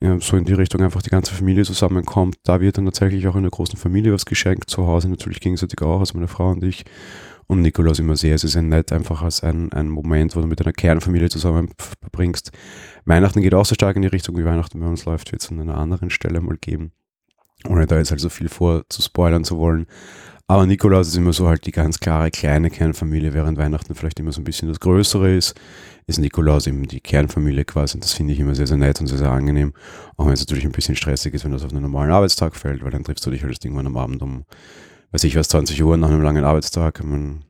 ja, 0.00 0.20
so 0.20 0.37
in 0.37 0.44
die 0.44 0.52
Richtung 0.52 0.81
einfach 0.82 1.02
die 1.02 1.11
ganze 1.11 1.35
Familie 1.35 1.64
zusammenkommt. 1.64 2.37
Da 2.44 2.61
wird 2.61 2.79
dann 2.79 2.85
tatsächlich 2.85 3.26
auch 3.26 3.35
in 3.35 3.43
der 3.43 3.50
großen 3.50 3.79
Familie 3.79 4.12
was 4.12 4.26
geschenkt. 4.26 4.70
Zu 4.70 4.87
Hause 4.87 5.08
natürlich 5.08 5.40
gegenseitig 5.40 5.82
auch, 5.82 5.99
also 5.99 6.14
meine 6.14 6.29
Frau 6.29 6.50
und 6.50 6.62
ich 6.62 6.85
und 7.49 7.62
Nikolaus 7.62 7.99
immer 7.99 8.15
sehr, 8.15 8.39
sehr, 8.39 8.50
sehr 8.50 8.62
nett, 8.62 8.93
einfach 8.93 9.23
als 9.23 9.43
ein, 9.43 9.73
ein 9.73 9.89
Moment, 9.89 10.37
wo 10.37 10.41
du 10.41 10.47
mit 10.47 10.61
deiner 10.61 10.73
Kernfamilie 10.73 11.31
zusammen 11.31 11.71
verbringst. 12.00 12.53
Weihnachten 13.06 13.41
geht 13.41 13.55
auch 13.55 13.65
so 13.65 13.75
stark 13.75 13.97
in 13.97 14.03
die 14.03 14.09
Richtung, 14.09 14.37
wie 14.37 14.45
Weihnachten 14.45 14.79
bei 14.79 14.87
uns 14.87 15.06
läuft, 15.06 15.33
wird 15.33 15.43
es 15.43 15.50
an 15.50 15.61
einer 15.61 15.78
anderen 15.78 16.11
Stelle 16.11 16.40
mal 16.40 16.59
geben, 16.59 16.93
ohne 17.67 17.87
da 17.87 17.97
jetzt 17.97 18.11
halt 18.11 18.21
so 18.21 18.28
viel 18.28 18.49
vor 18.49 18.85
zu 18.88 19.02
spoilern 19.02 19.45
zu 19.45 19.57
wollen. 19.57 19.87
Aber 20.50 20.67
Nikolaus 20.67 21.09
ist 21.09 21.17
immer 21.17 21.33
so 21.33 21.47
halt 21.49 21.67
die 21.67 21.73
ganz 21.73 22.00
klare 22.00 22.31
kleine 22.31 22.71
Kernfamilie, 22.71 23.35
während 23.35 23.59
Weihnachten 23.59 23.95
vielleicht 23.95 24.21
immer 24.21 24.33
so 24.33 24.40
ein 24.40 24.45
bisschen 24.45 24.69
das 24.69 24.81
Größere 24.81 25.35
ist, 25.35 25.55
ist 26.07 26.19
Nikolaus 26.19 26.67
eben 26.67 26.87
die 26.87 27.00
Kernfamilie 27.00 27.64
quasi 27.64 27.97
und 27.97 28.05
das 28.05 28.12
finde 28.12 28.33
ich 28.33 28.40
immer 28.40 28.55
sehr, 28.55 28.67
sehr 28.67 28.78
nett 28.78 29.00
und 29.00 29.09
sehr, 29.09 29.19
sehr 29.19 29.31
angenehm. 29.31 29.73
Auch 30.17 30.26
wenn 30.26 30.33
es 30.33 30.40
natürlich 30.40 30.64
ein 30.64 30.73
bisschen 30.73 30.97
stressig 30.97 31.35
ist, 31.35 31.45
wenn 31.45 31.52
das 31.52 31.64
auf 31.64 31.71
einen 31.71 31.83
normalen 31.83 32.11
Arbeitstag 32.11 32.57
fällt, 32.57 32.83
weil 32.83 32.90
dann 32.90 33.05
triffst 33.05 33.25
du 33.26 33.31
dich 33.31 33.43
halt 33.43 33.62
irgendwann 33.62 33.87
am 33.87 33.97
Abend 33.97 34.23
um 34.23 34.45
weiß 35.12 35.25
ich 35.25 35.37
was, 35.37 35.49
20 35.49 35.83
Uhr 35.83 35.97
nach 35.97 36.11
einem 36.11 36.23
langen 36.23 36.45
Arbeitstag. 36.45 37.03
Mein 37.05 37.45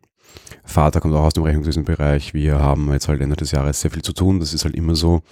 Vater 0.65 1.01
kommt 1.01 1.15
auch 1.15 1.25
aus 1.25 1.35
dem 1.35 1.45
Rechnungswesenbereich. 1.45 2.35
Wir 2.35 2.59
haben 2.59 2.93
jetzt 2.93 3.09
halt 3.09 3.21
Ende 3.21 3.37
des 3.37 3.51
Jahres 3.51 3.81
sehr 3.81 3.91
viel 3.91 4.03
zu 4.03 4.13
tun. 4.13 4.41
Das 4.41 4.55
ist 4.55 4.65
halt 4.65 4.75
immer 4.75 4.95
so. 4.95 5.23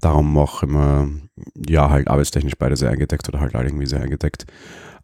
Darum 0.00 0.36
auch 0.36 0.64
immer, 0.64 1.08
ja, 1.54 1.90
halt 1.90 2.08
arbeitstechnisch 2.08 2.54
beide 2.58 2.76
sehr 2.76 2.90
eingedeckt 2.90 3.28
oder 3.28 3.40
halt 3.40 3.54
irgendwie 3.54 3.86
sehr 3.86 4.00
eingedeckt. 4.00 4.46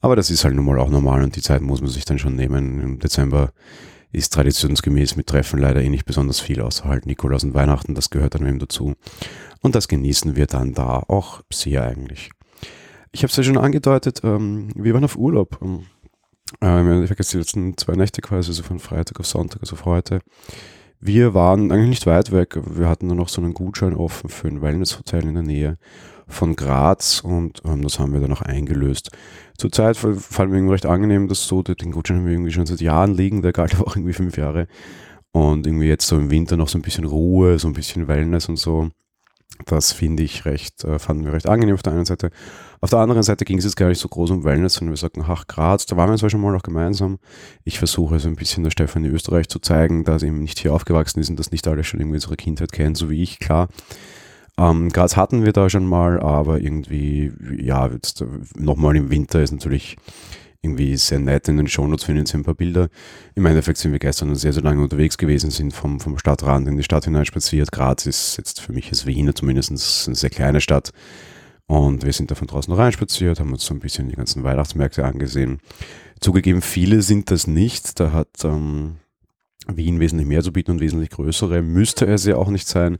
Aber 0.00 0.16
das 0.16 0.30
ist 0.30 0.44
halt 0.44 0.54
nun 0.54 0.64
mal 0.64 0.78
auch 0.78 0.90
normal 0.90 1.22
und 1.22 1.36
die 1.36 1.42
Zeit 1.42 1.60
muss 1.60 1.80
man 1.80 1.90
sich 1.90 2.04
dann 2.04 2.18
schon 2.18 2.34
nehmen. 2.34 2.80
Im 2.80 2.98
Dezember 2.98 3.52
ist 4.10 4.32
traditionsgemäß 4.32 5.16
mit 5.16 5.26
Treffen 5.26 5.58
leider 5.58 5.82
eh 5.82 5.88
nicht 5.88 6.06
besonders 6.06 6.40
viel, 6.40 6.60
außer 6.60 6.84
halt 6.84 7.06
Nikolaus 7.06 7.44
und 7.44 7.54
Weihnachten. 7.54 7.94
Das 7.94 8.10
gehört 8.10 8.34
dann 8.34 8.46
eben 8.46 8.58
dazu. 8.58 8.94
Und 9.60 9.74
das 9.74 9.86
genießen 9.86 10.34
wir 10.34 10.46
dann 10.46 10.72
da 10.72 11.02
auch 11.08 11.42
sehr 11.52 11.84
eigentlich. 11.84 12.30
Ich 13.12 13.22
habe 13.22 13.30
es 13.30 13.36
ja 13.36 13.42
schon 13.42 13.58
angedeutet, 13.58 14.20
ähm, 14.24 14.70
wir 14.74 14.94
waren 14.94 15.04
auf 15.04 15.16
Urlaub. 15.16 15.60
Ähm, 16.60 16.88
äh, 16.88 16.94
Endeffekt 16.94 17.20
jetzt 17.20 17.32
die 17.32 17.38
letzten 17.38 17.76
zwei 17.76 17.94
Nächte 17.94 18.22
quasi, 18.22 18.50
also 18.50 18.62
von 18.62 18.78
Freitag 18.78 19.20
auf 19.20 19.26
Sonntag, 19.26 19.60
also 19.62 19.74
auf 19.74 19.84
heute. 19.84 20.20
Wir 21.00 21.32
waren 21.32 21.70
eigentlich 21.70 21.90
nicht 21.90 22.06
weit 22.06 22.32
weg. 22.32 22.58
Wir 22.64 22.88
hatten 22.88 23.08
dann 23.08 23.18
noch 23.18 23.28
so 23.28 23.40
einen 23.40 23.54
Gutschein 23.54 23.94
offen 23.94 24.28
für 24.30 24.48
ein 24.48 24.62
Wellness-Hotel 24.62 25.24
in 25.24 25.34
der 25.34 25.44
Nähe 25.44 25.78
von 26.26 26.56
Graz 26.56 27.20
und 27.20 27.62
ähm, 27.64 27.82
das 27.82 27.98
haben 27.98 28.12
wir 28.12 28.20
dann 28.20 28.32
auch 28.32 28.42
eingelöst. 28.42 29.10
Zurzeit 29.56 29.96
fand 29.96 30.50
mir 30.50 30.58
irgendwie 30.58 30.72
recht 30.72 30.86
angenehm, 30.86 31.28
dass 31.28 31.46
so, 31.46 31.62
den 31.62 31.92
Gutschein 31.92 32.18
haben 32.18 32.26
wir 32.26 32.32
irgendwie 32.32 32.52
schon 32.52 32.66
seit 32.66 32.80
Jahren 32.80 33.14
liegen, 33.14 33.42
der 33.42 33.52
galt 33.52 33.74
aber 33.76 33.86
auch 33.86 33.96
irgendwie 33.96 34.12
fünf 34.12 34.36
Jahre. 34.36 34.66
Und 35.32 35.66
irgendwie 35.66 35.88
jetzt 35.88 36.06
so 36.06 36.16
im 36.16 36.30
Winter 36.30 36.56
noch 36.56 36.68
so 36.68 36.78
ein 36.78 36.82
bisschen 36.82 37.04
Ruhe, 37.04 37.58
so 37.58 37.68
ein 37.68 37.74
bisschen 37.74 38.08
Wellness 38.08 38.48
und 38.48 38.56
so. 38.56 38.90
Das 39.66 39.92
finde 39.92 40.22
ich 40.22 40.44
recht, 40.44 40.84
äh, 40.84 40.98
fanden 40.98 41.24
wir 41.24 41.32
recht 41.32 41.48
angenehm 41.48 41.74
auf 41.74 41.82
der 41.82 41.92
einen 41.92 42.04
Seite. 42.04 42.30
Auf 42.80 42.90
der 42.90 43.00
anderen 43.00 43.22
Seite 43.22 43.44
ging 43.44 43.58
es 43.58 43.64
jetzt 43.64 43.76
gar 43.76 43.88
nicht 43.88 43.98
so 43.98 44.08
groß 44.08 44.30
um 44.30 44.44
Wellness, 44.44 44.74
sondern 44.74 44.92
wir 44.92 44.98
sagten, 44.98 45.24
ach 45.26 45.46
Graz, 45.46 45.86
da 45.86 45.96
waren 45.96 46.10
wir 46.10 46.16
zwar 46.16 46.30
schon 46.30 46.40
mal 46.40 46.52
noch 46.52 46.62
gemeinsam. 46.62 47.18
Ich 47.64 47.78
versuche 47.78 48.20
so 48.20 48.28
ein 48.28 48.36
bisschen 48.36 48.62
der 48.62 48.70
Stefanie 48.70 49.08
Österreich 49.08 49.48
zu 49.48 49.58
zeigen, 49.58 50.04
dass 50.04 50.20
sie 50.20 50.28
eben 50.28 50.40
nicht 50.40 50.58
hier 50.58 50.72
aufgewachsen 50.72 51.20
ist 51.20 51.28
und 51.30 51.38
das 51.38 51.50
nicht 51.50 51.66
alle 51.66 51.82
schon 51.82 52.00
irgendwie 52.00 52.16
unsere 52.16 52.36
Kindheit 52.36 52.72
kennen, 52.72 52.94
so 52.94 53.10
wie 53.10 53.22
ich, 53.22 53.40
klar. 53.40 53.68
Ähm, 54.58 54.90
Graz 54.90 55.16
hatten 55.16 55.44
wir 55.44 55.52
da 55.52 55.70
schon 55.70 55.86
mal, 55.86 56.20
aber 56.20 56.60
irgendwie, 56.60 57.32
ja, 57.60 57.86
jetzt 57.88 58.24
nochmal 58.56 58.96
im 58.96 59.10
Winter 59.10 59.40
ist 59.40 59.52
natürlich 59.52 59.96
irgendwie 60.62 60.96
sehr 60.96 61.20
nett. 61.20 61.48
In 61.48 61.56
den 61.56 61.68
Shownotes 61.68 62.04
finden 62.04 62.26
Sie 62.26 62.36
ein 62.36 62.42
paar 62.42 62.54
Bilder. 62.54 62.88
Im 63.34 63.46
Endeffekt 63.46 63.78
sind 63.78 63.92
wir 63.92 63.98
gestern 63.98 64.34
sehr, 64.34 64.52
sehr 64.52 64.62
lange 64.62 64.82
unterwegs 64.82 65.16
gewesen, 65.16 65.50
sind 65.50 65.72
vom, 65.72 66.00
vom 66.00 66.18
Stadtrand 66.18 66.66
in 66.66 66.76
die 66.76 66.82
Stadt 66.82 67.04
hinein 67.04 67.24
spaziert. 67.24 67.70
Graz 67.70 68.06
ist 68.06 68.36
jetzt 68.36 68.60
für 68.60 68.72
mich 68.72 68.90
als 68.90 69.06
Wiener 69.06 69.34
zumindest 69.34 69.70
eine 69.70 70.16
sehr 70.16 70.30
kleine 70.30 70.60
Stadt. 70.60 70.92
Und 71.66 72.04
wir 72.04 72.12
sind 72.12 72.30
da 72.30 72.34
von 72.34 72.48
draußen 72.48 72.72
rein 72.72 72.92
spaziert, 72.92 73.40
haben 73.40 73.52
uns 73.52 73.64
so 73.64 73.74
ein 73.74 73.80
bisschen 73.80 74.08
die 74.08 74.16
ganzen 74.16 74.42
Weihnachtsmärkte 74.42 75.04
angesehen. 75.04 75.60
Zugegeben, 76.18 76.62
viele 76.62 77.02
sind 77.02 77.30
das 77.30 77.46
nicht. 77.46 78.00
Da 78.00 78.12
hat 78.12 78.42
ähm, 78.42 78.96
Wien 79.68 80.00
wesentlich 80.00 80.26
mehr 80.26 80.42
zu 80.42 80.52
bieten 80.52 80.72
und 80.72 80.80
wesentlich 80.80 81.10
größere. 81.10 81.62
Müsste 81.62 82.06
es 82.06 82.24
ja 82.24 82.36
auch 82.36 82.48
nicht 82.48 82.66
sein. 82.66 82.98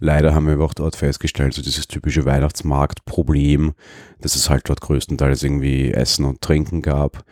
Leider 0.00 0.34
haben 0.34 0.46
wir 0.46 0.54
aber 0.54 0.64
auch 0.64 0.74
dort 0.74 0.96
festgestellt, 0.96 1.54
so 1.54 1.62
dieses 1.62 1.86
typische 1.86 2.24
Weihnachtsmarktproblem, 2.24 3.72
dass 4.20 4.34
es 4.34 4.50
halt 4.50 4.68
dort 4.68 4.80
größtenteils 4.80 5.42
irgendwie 5.42 5.92
Essen 5.92 6.24
und 6.24 6.40
Trinken 6.40 6.82
gab. 6.82 7.24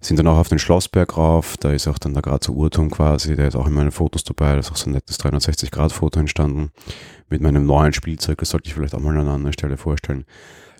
Sind 0.00 0.18
dann 0.18 0.26
auch 0.26 0.38
auf 0.38 0.48
den 0.48 0.58
Schlossberg 0.58 1.16
rauf, 1.16 1.56
da 1.58 1.72
ist 1.72 1.88
auch 1.88 1.98
dann 1.98 2.14
der 2.14 2.22
Grazer 2.22 2.52
Uhrturm 2.52 2.90
quasi, 2.90 3.36
der 3.36 3.48
ist 3.48 3.56
auch 3.56 3.66
in 3.66 3.74
meinen 3.74 3.92
Fotos 3.92 4.24
dabei, 4.24 4.54
da 4.54 4.58
ist 4.60 4.72
auch 4.72 4.76
so 4.76 4.90
ein 4.90 4.94
nettes 4.94 5.20
360-Grad-Foto 5.20 6.20
entstanden. 6.20 6.70
Mit 7.28 7.42
meinem 7.42 7.66
neuen 7.66 7.92
Spielzeug, 7.92 8.38
das 8.38 8.50
sollte 8.50 8.68
ich 8.68 8.74
vielleicht 8.74 8.94
auch 8.94 9.00
mal 9.00 9.10
an 9.10 9.20
einer 9.20 9.32
anderen 9.32 9.52
Stelle 9.52 9.76
vorstellen. 9.76 10.24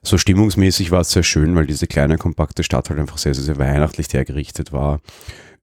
So 0.03 0.19
stimmungsmäßig 0.19 0.93
war 0.93 1.01
es 1.01 1.11
sehr 1.11 1.25
schön, 1.25 1.57
weil 1.57 1.67
diese 1.67 1.89
kleine, 1.89 2.17
kompakte 2.17 2.63
Stadt 2.63 2.91
halt 2.91 3.01
einfach 3.01 3.19
sehr, 3.19 3.35
sehr, 3.35 3.43
sehr 3.43 3.59
weihnachtlich 3.59 4.07
hergerichtet 4.13 4.73
war 4.73 5.01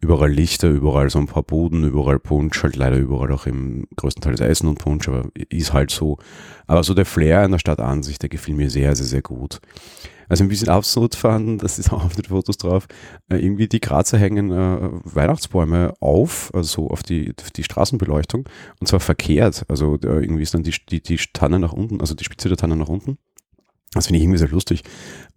überall 0.03 0.31
Lichter, 0.31 0.69
überall 0.69 1.09
so 1.09 1.19
ein 1.19 1.27
paar 1.27 1.43
Buden, 1.43 1.83
überall 1.83 2.19
Punsch, 2.19 2.61
halt 2.61 2.75
leider 2.75 2.97
überall 2.97 3.31
auch 3.31 3.45
im 3.45 3.87
größten 3.95 4.21
Teil 4.21 4.39
Essen 4.41 4.67
und 4.67 4.77
Punsch, 4.77 5.07
aber 5.07 5.29
ist 5.49 5.73
halt 5.73 5.91
so. 5.91 6.17
Aber 6.67 6.83
so 6.83 6.93
der 6.93 7.05
Flair 7.05 7.43
in 7.45 7.51
der 7.51 7.59
Stadt 7.59 7.79
an 7.79 8.03
sich, 8.03 8.19
der 8.19 8.29
gefiel 8.29 8.55
mir 8.55 8.69
sehr, 8.69 8.95
sehr, 8.95 9.05
sehr 9.05 9.21
gut. 9.21 9.59
Also 10.29 10.43
ein 10.43 10.49
bisschen 10.49 10.69
absurd 10.69 11.15
fanden, 11.15 11.57
das 11.59 11.79
ist 11.79 11.91
auch 11.91 12.03
auf 12.05 12.15
den 12.15 12.25
Fotos 12.25 12.57
drauf, 12.57 12.87
äh, 13.29 13.37
irgendwie 13.37 13.67
die 13.67 13.81
Grazer 13.81 14.17
hängen 14.17 14.51
äh, 14.51 14.89
Weihnachtsbäume 15.03 15.93
auf, 15.99 16.51
also 16.53 16.89
auf 16.89 17.03
die, 17.03 17.33
auf 17.41 17.51
die 17.51 17.63
Straßenbeleuchtung 17.63 18.47
und 18.79 18.87
zwar 18.87 18.99
verkehrt. 18.99 19.63
Also 19.69 19.95
äh, 19.95 20.23
irgendwie 20.23 20.43
ist 20.43 20.53
dann 20.53 20.63
die, 20.63 20.75
die, 20.89 21.01
die 21.01 21.17
Tanne 21.33 21.59
nach 21.59 21.73
unten, 21.73 22.01
also 22.01 22.13
die 22.13 22.23
Spitze 22.23 22.49
der 22.49 22.57
Tanne 22.57 22.75
nach 22.75 22.89
unten 22.89 23.17
das 23.93 24.07
finde 24.07 24.17
ich 24.17 24.23
irgendwie 24.23 24.39
sehr 24.39 24.49
lustig. 24.49 24.83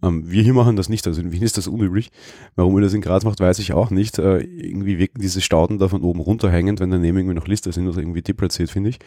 Ähm, 0.03 0.29
wir 0.29 0.43
hier 0.43 0.53
machen 0.53 0.75
das 0.75 0.89
nicht, 0.89 1.05
also 1.07 1.21
in 1.21 1.31
Wien 1.31 1.43
ist 1.43 1.57
das 1.57 1.67
unüblich. 1.67 2.09
Warum 2.55 2.75
ihr 2.77 2.81
das 2.81 2.93
in 2.93 3.01
Graz 3.01 3.23
macht, 3.23 3.39
weiß 3.39 3.59
ich 3.59 3.73
auch 3.73 3.89
nicht. 3.89 4.19
Äh, 4.19 4.39
irgendwie 4.39 4.97
wirken 4.97 5.21
diese 5.21 5.41
Stauden 5.41 5.79
da 5.79 5.87
von 5.87 6.01
oben 6.01 6.19
runterhängend, 6.19 6.79
wenn 6.79 6.91
daneben 6.91 7.17
irgendwie 7.17 7.35
noch 7.35 7.47
Lister 7.47 7.71
sind 7.71 7.87
oder 7.87 7.99
irgendwie 7.99 8.21
deplatziert, 8.21 8.69
finde 8.69 8.89
ich. 8.89 8.99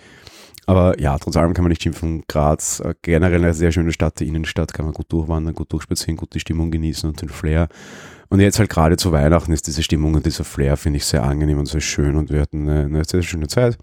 Aber 0.66 1.00
ja, 1.00 1.18
trotz 1.18 1.36
allem 1.36 1.54
kann 1.54 1.64
man 1.64 1.70
nicht 1.70 1.82
schimpfen. 1.82 2.22
Graz, 2.28 2.80
äh, 2.80 2.94
generell 3.02 3.42
eine 3.42 3.54
sehr 3.54 3.72
schöne 3.72 3.92
Stadt, 3.92 4.20
die 4.20 4.28
Innenstadt, 4.28 4.72
kann 4.72 4.84
man 4.84 4.94
gut 4.94 5.12
durchwandern, 5.12 5.54
gut 5.54 5.72
durchspazieren, 5.72 6.16
gut 6.16 6.34
die 6.34 6.40
Stimmung 6.40 6.70
genießen 6.70 7.08
und 7.08 7.20
den 7.20 7.28
Flair. 7.28 7.68
Und 8.28 8.38
jetzt 8.38 8.60
halt 8.60 8.70
gerade 8.70 8.96
zu 8.96 9.10
Weihnachten 9.10 9.52
ist 9.52 9.66
diese 9.66 9.82
Stimmung 9.82 10.14
und 10.14 10.24
dieser 10.24 10.44
Flair, 10.44 10.76
finde 10.76 10.98
ich, 10.98 11.04
sehr 11.04 11.24
angenehm 11.24 11.58
und 11.58 11.66
sehr 11.66 11.80
schön 11.80 12.14
und 12.14 12.30
wir 12.30 12.40
hatten 12.40 12.68
eine, 12.68 12.84
eine 12.84 13.04
sehr 13.04 13.22
schöne 13.22 13.48
Zeit 13.48 13.78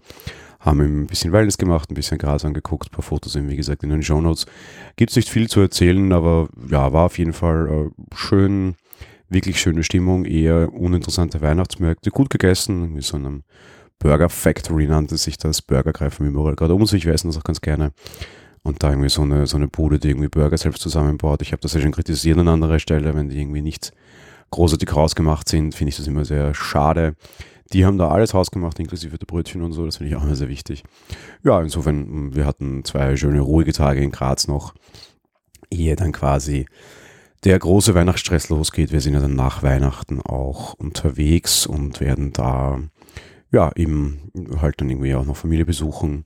haben 0.60 0.80
ein 0.80 1.06
bisschen 1.06 1.32
Wellness 1.32 1.58
gemacht, 1.58 1.90
ein 1.90 1.94
bisschen 1.94 2.18
Gras 2.18 2.44
angeguckt, 2.44 2.88
ein 2.88 2.94
paar 2.94 3.02
Fotos 3.02 3.32
sind 3.32 3.48
wie 3.48 3.56
gesagt 3.56 3.82
in 3.84 3.90
den 3.90 4.02
Show 4.02 4.20
Notes. 4.20 4.46
Gibt 4.96 5.10
es 5.10 5.16
nicht 5.16 5.28
viel 5.28 5.48
zu 5.48 5.60
erzählen, 5.60 6.12
aber 6.12 6.48
ja, 6.68 6.92
war 6.92 7.06
auf 7.06 7.18
jeden 7.18 7.32
Fall 7.32 7.68
äh, 7.68 8.14
schön, 8.14 8.74
wirklich 9.28 9.60
schöne 9.60 9.84
Stimmung, 9.84 10.24
eher 10.24 10.72
uninteressante 10.72 11.40
Weihnachtsmärkte, 11.40 12.10
gut 12.10 12.30
gegessen, 12.30 12.92
mit 12.92 13.04
so 13.04 13.16
einem 13.16 13.44
Burger 13.98 14.28
Factory 14.28 14.86
nannte 14.86 15.16
sich 15.16 15.38
das, 15.38 15.62
Burger 15.62 15.92
greifen 15.92 16.26
überall 16.26 16.56
gerade 16.56 16.74
um 16.74 16.86
sich, 16.86 17.04
wir 17.04 17.12
essen 17.12 17.28
das 17.28 17.38
auch 17.38 17.44
ganz 17.44 17.60
gerne. 17.60 17.92
Und 18.62 18.82
da 18.82 18.90
irgendwie 18.90 19.08
so 19.08 19.22
eine, 19.22 19.46
so 19.46 19.56
eine 19.56 19.68
Bude, 19.68 19.98
die 19.98 20.08
irgendwie 20.08 20.28
Burger 20.28 20.58
selbst 20.58 20.82
zusammenbaut. 20.82 21.42
Ich 21.42 21.52
habe 21.52 21.62
das 21.62 21.74
ja 21.74 21.80
schon 21.80 21.92
kritisiert 21.92 22.38
an 22.38 22.48
anderer 22.48 22.78
Stelle, 22.78 23.14
wenn 23.14 23.28
die 23.28 23.40
irgendwie 23.40 23.62
nicht 23.62 23.92
großartig 24.50 24.94
rausgemacht 24.94 25.48
sind, 25.48 25.74
finde 25.74 25.90
ich 25.90 25.96
das 25.96 26.06
immer 26.06 26.24
sehr 26.24 26.54
schade. 26.54 27.14
Die 27.72 27.84
haben 27.84 27.98
da 27.98 28.08
alles 28.08 28.34
rausgemacht, 28.34 28.78
inklusive 28.78 29.18
der 29.18 29.26
Brötchen 29.26 29.62
und 29.62 29.72
so. 29.72 29.84
Das 29.84 29.98
finde 29.98 30.10
ich 30.10 30.16
auch 30.16 30.24
immer 30.24 30.36
sehr 30.36 30.48
wichtig. 30.48 30.84
Ja, 31.44 31.60
insofern, 31.60 32.34
wir 32.34 32.46
hatten 32.46 32.84
zwei 32.84 33.16
schöne, 33.16 33.40
ruhige 33.40 33.72
Tage 33.72 34.00
in 34.00 34.10
Graz 34.10 34.48
noch, 34.48 34.74
ehe 35.70 35.96
dann 35.96 36.12
quasi 36.12 36.66
der 37.44 37.58
große 37.58 37.94
Weihnachtsstress 37.94 38.48
losgeht. 38.48 38.92
Wir 38.92 39.00
sind 39.00 39.14
ja 39.14 39.20
dann 39.20 39.36
nach 39.36 39.62
Weihnachten 39.62 40.20
auch 40.20 40.74
unterwegs 40.74 41.66
und 41.66 42.00
werden 42.00 42.32
da, 42.32 42.80
ja, 43.52 43.70
eben 43.76 44.30
halt 44.60 44.80
dann 44.80 44.90
irgendwie 44.90 45.14
auch 45.14 45.26
noch 45.26 45.36
Familie 45.36 45.64
besuchen. 45.64 46.24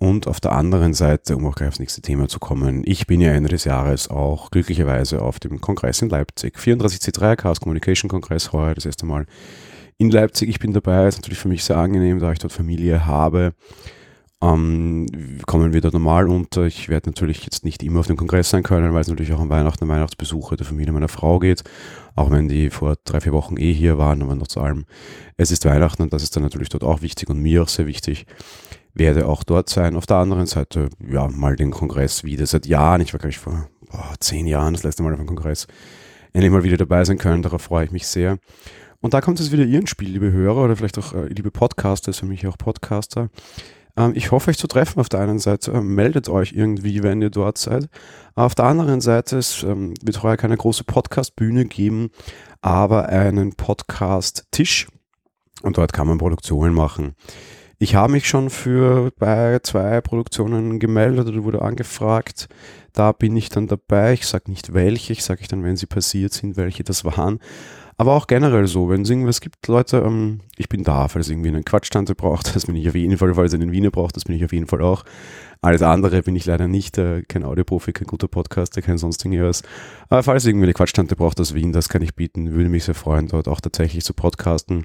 Und 0.00 0.28
auf 0.28 0.40
der 0.40 0.52
anderen 0.52 0.94
Seite, 0.94 1.36
um 1.36 1.44
auch 1.46 1.56
gleich 1.56 1.68
aufs 1.68 1.80
nächste 1.80 2.00
Thema 2.00 2.28
zu 2.28 2.38
kommen, 2.38 2.82
ich 2.84 3.08
bin 3.08 3.20
ja 3.20 3.32
Ende 3.32 3.48
des 3.48 3.64
Jahres 3.64 4.08
auch 4.08 4.50
glücklicherweise 4.50 5.20
auf 5.20 5.40
dem 5.40 5.60
Kongress 5.60 6.02
in 6.02 6.08
Leipzig. 6.08 6.56
34C3 6.56 7.34
Chaos 7.34 7.60
Communication 7.60 8.08
Kongress, 8.08 8.52
heuer 8.52 8.74
das 8.74 8.86
erste 8.86 9.06
Mal 9.06 9.26
in 9.98 10.10
Leipzig. 10.10 10.48
Ich 10.48 10.60
bin 10.60 10.72
dabei, 10.72 11.06
ist 11.06 11.18
natürlich 11.18 11.38
für 11.38 11.48
mich 11.48 11.64
sehr 11.64 11.76
angenehm, 11.76 12.20
da 12.20 12.32
ich 12.32 12.38
dort 12.38 12.52
Familie 12.52 13.06
habe. 13.06 13.52
Ähm, 14.40 15.06
kommen 15.46 15.72
wir 15.72 15.80
da 15.80 15.90
normal 15.90 16.28
unter. 16.28 16.62
Ich 16.62 16.88
werde 16.88 17.10
natürlich 17.10 17.44
jetzt 17.44 17.64
nicht 17.64 17.82
immer 17.82 18.00
auf 18.00 18.06
dem 18.06 18.16
Kongress 18.16 18.50
sein 18.50 18.62
können, 18.62 18.94
weil 18.94 19.00
es 19.00 19.08
natürlich 19.08 19.32
auch 19.32 19.40
an 19.40 19.48
Weihnachten 19.48 19.82
und 19.82 19.90
Weihnachtsbesuche 19.90 20.56
der 20.56 20.64
Familie 20.64 20.92
meiner 20.92 21.08
Frau 21.08 21.40
geht. 21.40 21.64
Auch 22.14 22.30
wenn 22.30 22.46
die 22.46 22.70
vor 22.70 22.94
drei, 23.04 23.20
vier 23.20 23.32
Wochen 23.32 23.56
eh 23.56 23.72
hier 23.72 23.98
waren, 23.98 24.22
aber 24.22 24.36
noch 24.36 24.46
zu 24.46 24.60
allem. 24.60 24.84
Es 25.36 25.50
ist 25.50 25.64
Weihnachten 25.64 26.02
und 26.02 26.12
das 26.12 26.22
ist 26.22 26.36
dann 26.36 26.44
natürlich 26.44 26.68
dort 26.68 26.84
auch 26.84 27.02
wichtig 27.02 27.28
und 27.28 27.40
mir 27.40 27.64
auch 27.64 27.68
sehr 27.68 27.88
wichtig. 27.88 28.26
Werde 28.94 29.26
auch 29.26 29.42
dort 29.42 29.68
sein. 29.68 29.96
Auf 29.96 30.06
der 30.06 30.18
anderen 30.18 30.46
Seite, 30.46 30.88
ja, 31.04 31.26
mal 31.26 31.56
den 31.56 31.72
Kongress 31.72 32.22
wieder 32.22 32.46
seit 32.46 32.66
Jahren. 32.66 33.00
Ich 33.00 33.12
war, 33.12 33.18
glaube 33.18 33.30
ich, 33.30 33.38
vor 33.38 33.68
boah, 33.90 34.14
zehn 34.20 34.46
Jahren 34.46 34.74
das 34.74 34.84
letzte 34.84 35.02
Mal 35.02 35.12
auf 35.12 35.18
dem 35.18 35.26
Kongress. 35.26 35.66
Endlich 36.32 36.52
mal 36.52 36.62
wieder 36.62 36.76
dabei 36.76 37.04
sein 37.04 37.18
können. 37.18 37.42
Darauf 37.42 37.62
freue 37.62 37.86
ich 37.86 37.90
mich 37.90 38.06
sehr. 38.06 38.38
Und 39.00 39.14
da 39.14 39.20
kommt 39.20 39.38
es 39.38 39.52
wieder 39.52 39.64
Ihr 39.64 39.78
ins 39.78 39.90
Spiel, 39.90 40.10
liebe 40.10 40.32
Hörer 40.32 40.64
oder 40.64 40.76
vielleicht 40.76 40.98
auch 40.98 41.14
äh, 41.14 41.26
liebe 41.28 41.50
Podcaster, 41.50 42.10
ist 42.10 42.18
für 42.18 42.26
mich 42.26 42.46
auch 42.46 42.58
Podcaster. 42.58 43.30
Ähm, 43.96 44.12
ich 44.14 44.32
hoffe, 44.32 44.50
euch 44.50 44.58
zu 44.58 44.66
treffen 44.66 44.98
auf 44.98 45.08
der 45.08 45.20
einen 45.20 45.38
Seite. 45.38 45.72
Äh, 45.72 45.80
meldet 45.80 46.28
euch 46.28 46.52
irgendwie, 46.52 47.02
wenn 47.02 47.22
ihr 47.22 47.30
dort 47.30 47.58
seid. 47.58 47.88
Auf 48.34 48.54
der 48.54 48.64
anderen 48.64 49.00
Seite, 49.00 49.38
es 49.38 49.62
ähm, 49.62 49.94
wird 50.02 50.22
heuer 50.22 50.36
keine 50.36 50.56
große 50.56 50.84
Podcast-Bühne 50.84 51.66
geben, 51.66 52.10
aber 52.60 53.08
einen 53.08 53.54
Podcast-Tisch. 53.54 54.88
Und 55.62 55.78
dort 55.78 55.92
kann 55.92 56.06
man 56.06 56.18
Produktionen 56.18 56.72
machen. 56.72 57.14
Ich 57.80 57.94
habe 57.94 58.12
mich 58.12 58.28
schon 58.28 58.50
für 58.50 59.12
bei 59.18 59.60
zwei 59.60 60.00
Produktionen 60.00 60.80
gemeldet 60.80 61.28
oder 61.28 61.44
wurde 61.44 61.62
angefragt. 61.62 62.48
Da 62.92 63.12
bin 63.12 63.36
ich 63.36 63.50
dann 63.50 63.68
dabei. 63.68 64.14
Ich 64.14 64.26
sage 64.26 64.50
nicht 64.50 64.74
welche, 64.74 65.12
ich 65.12 65.22
sage 65.22 65.42
ich 65.42 65.48
dann, 65.48 65.62
wenn 65.62 65.76
sie 65.76 65.86
passiert 65.86 66.32
sind, 66.32 66.56
welche 66.56 66.82
das 66.82 67.04
waren. 67.04 67.38
Aber 68.00 68.14
auch 68.14 68.28
generell 68.28 68.68
so, 68.68 68.88
wenn 68.88 69.02
es 69.02 69.10
irgendwas 69.10 69.40
gibt, 69.40 69.66
Leute, 69.66 69.98
ähm, 70.06 70.38
ich 70.56 70.68
bin 70.68 70.84
da, 70.84 71.08
falls 71.08 71.28
irgendwie 71.28 71.48
einen 71.48 71.64
Quatschtante 71.64 72.14
braucht, 72.14 72.54
das 72.54 72.66
bin 72.66 72.76
ich 72.76 72.88
auf 72.88 72.94
jeden 72.94 73.18
Fall, 73.18 73.34
falls 73.34 73.52
es 73.52 73.60
einen 73.60 73.72
Wiener 73.72 73.90
braucht, 73.90 74.14
das 74.14 74.24
bin 74.24 74.36
ich 74.36 74.44
auf 74.44 74.52
jeden 74.52 74.68
Fall 74.68 74.82
auch. 74.82 75.04
Alles 75.60 75.82
andere 75.82 76.22
bin 76.22 76.36
ich 76.36 76.46
leider 76.46 76.68
nicht, 76.68 76.96
äh, 76.96 77.22
kein 77.22 77.42
Audioprofi, 77.42 77.92
kein 77.92 78.06
guter 78.06 78.28
Podcaster, 78.28 78.82
kein 78.82 78.98
sonst 78.98 79.24
irgendwas. 79.24 79.64
Aber 80.08 80.22
falls 80.22 80.46
irgendwie 80.46 80.66
eine 80.66 80.74
Quatschtante 80.74 81.16
braucht 81.16 81.40
aus 81.40 81.54
Wien, 81.54 81.72
das 81.72 81.88
kann 81.88 82.00
ich 82.00 82.14
bieten, 82.14 82.52
würde 82.52 82.70
mich 82.70 82.84
sehr 82.84 82.94
freuen, 82.94 83.26
dort 83.26 83.48
auch 83.48 83.60
tatsächlich 83.60 84.04
zu 84.04 84.14
podcasten. 84.14 84.84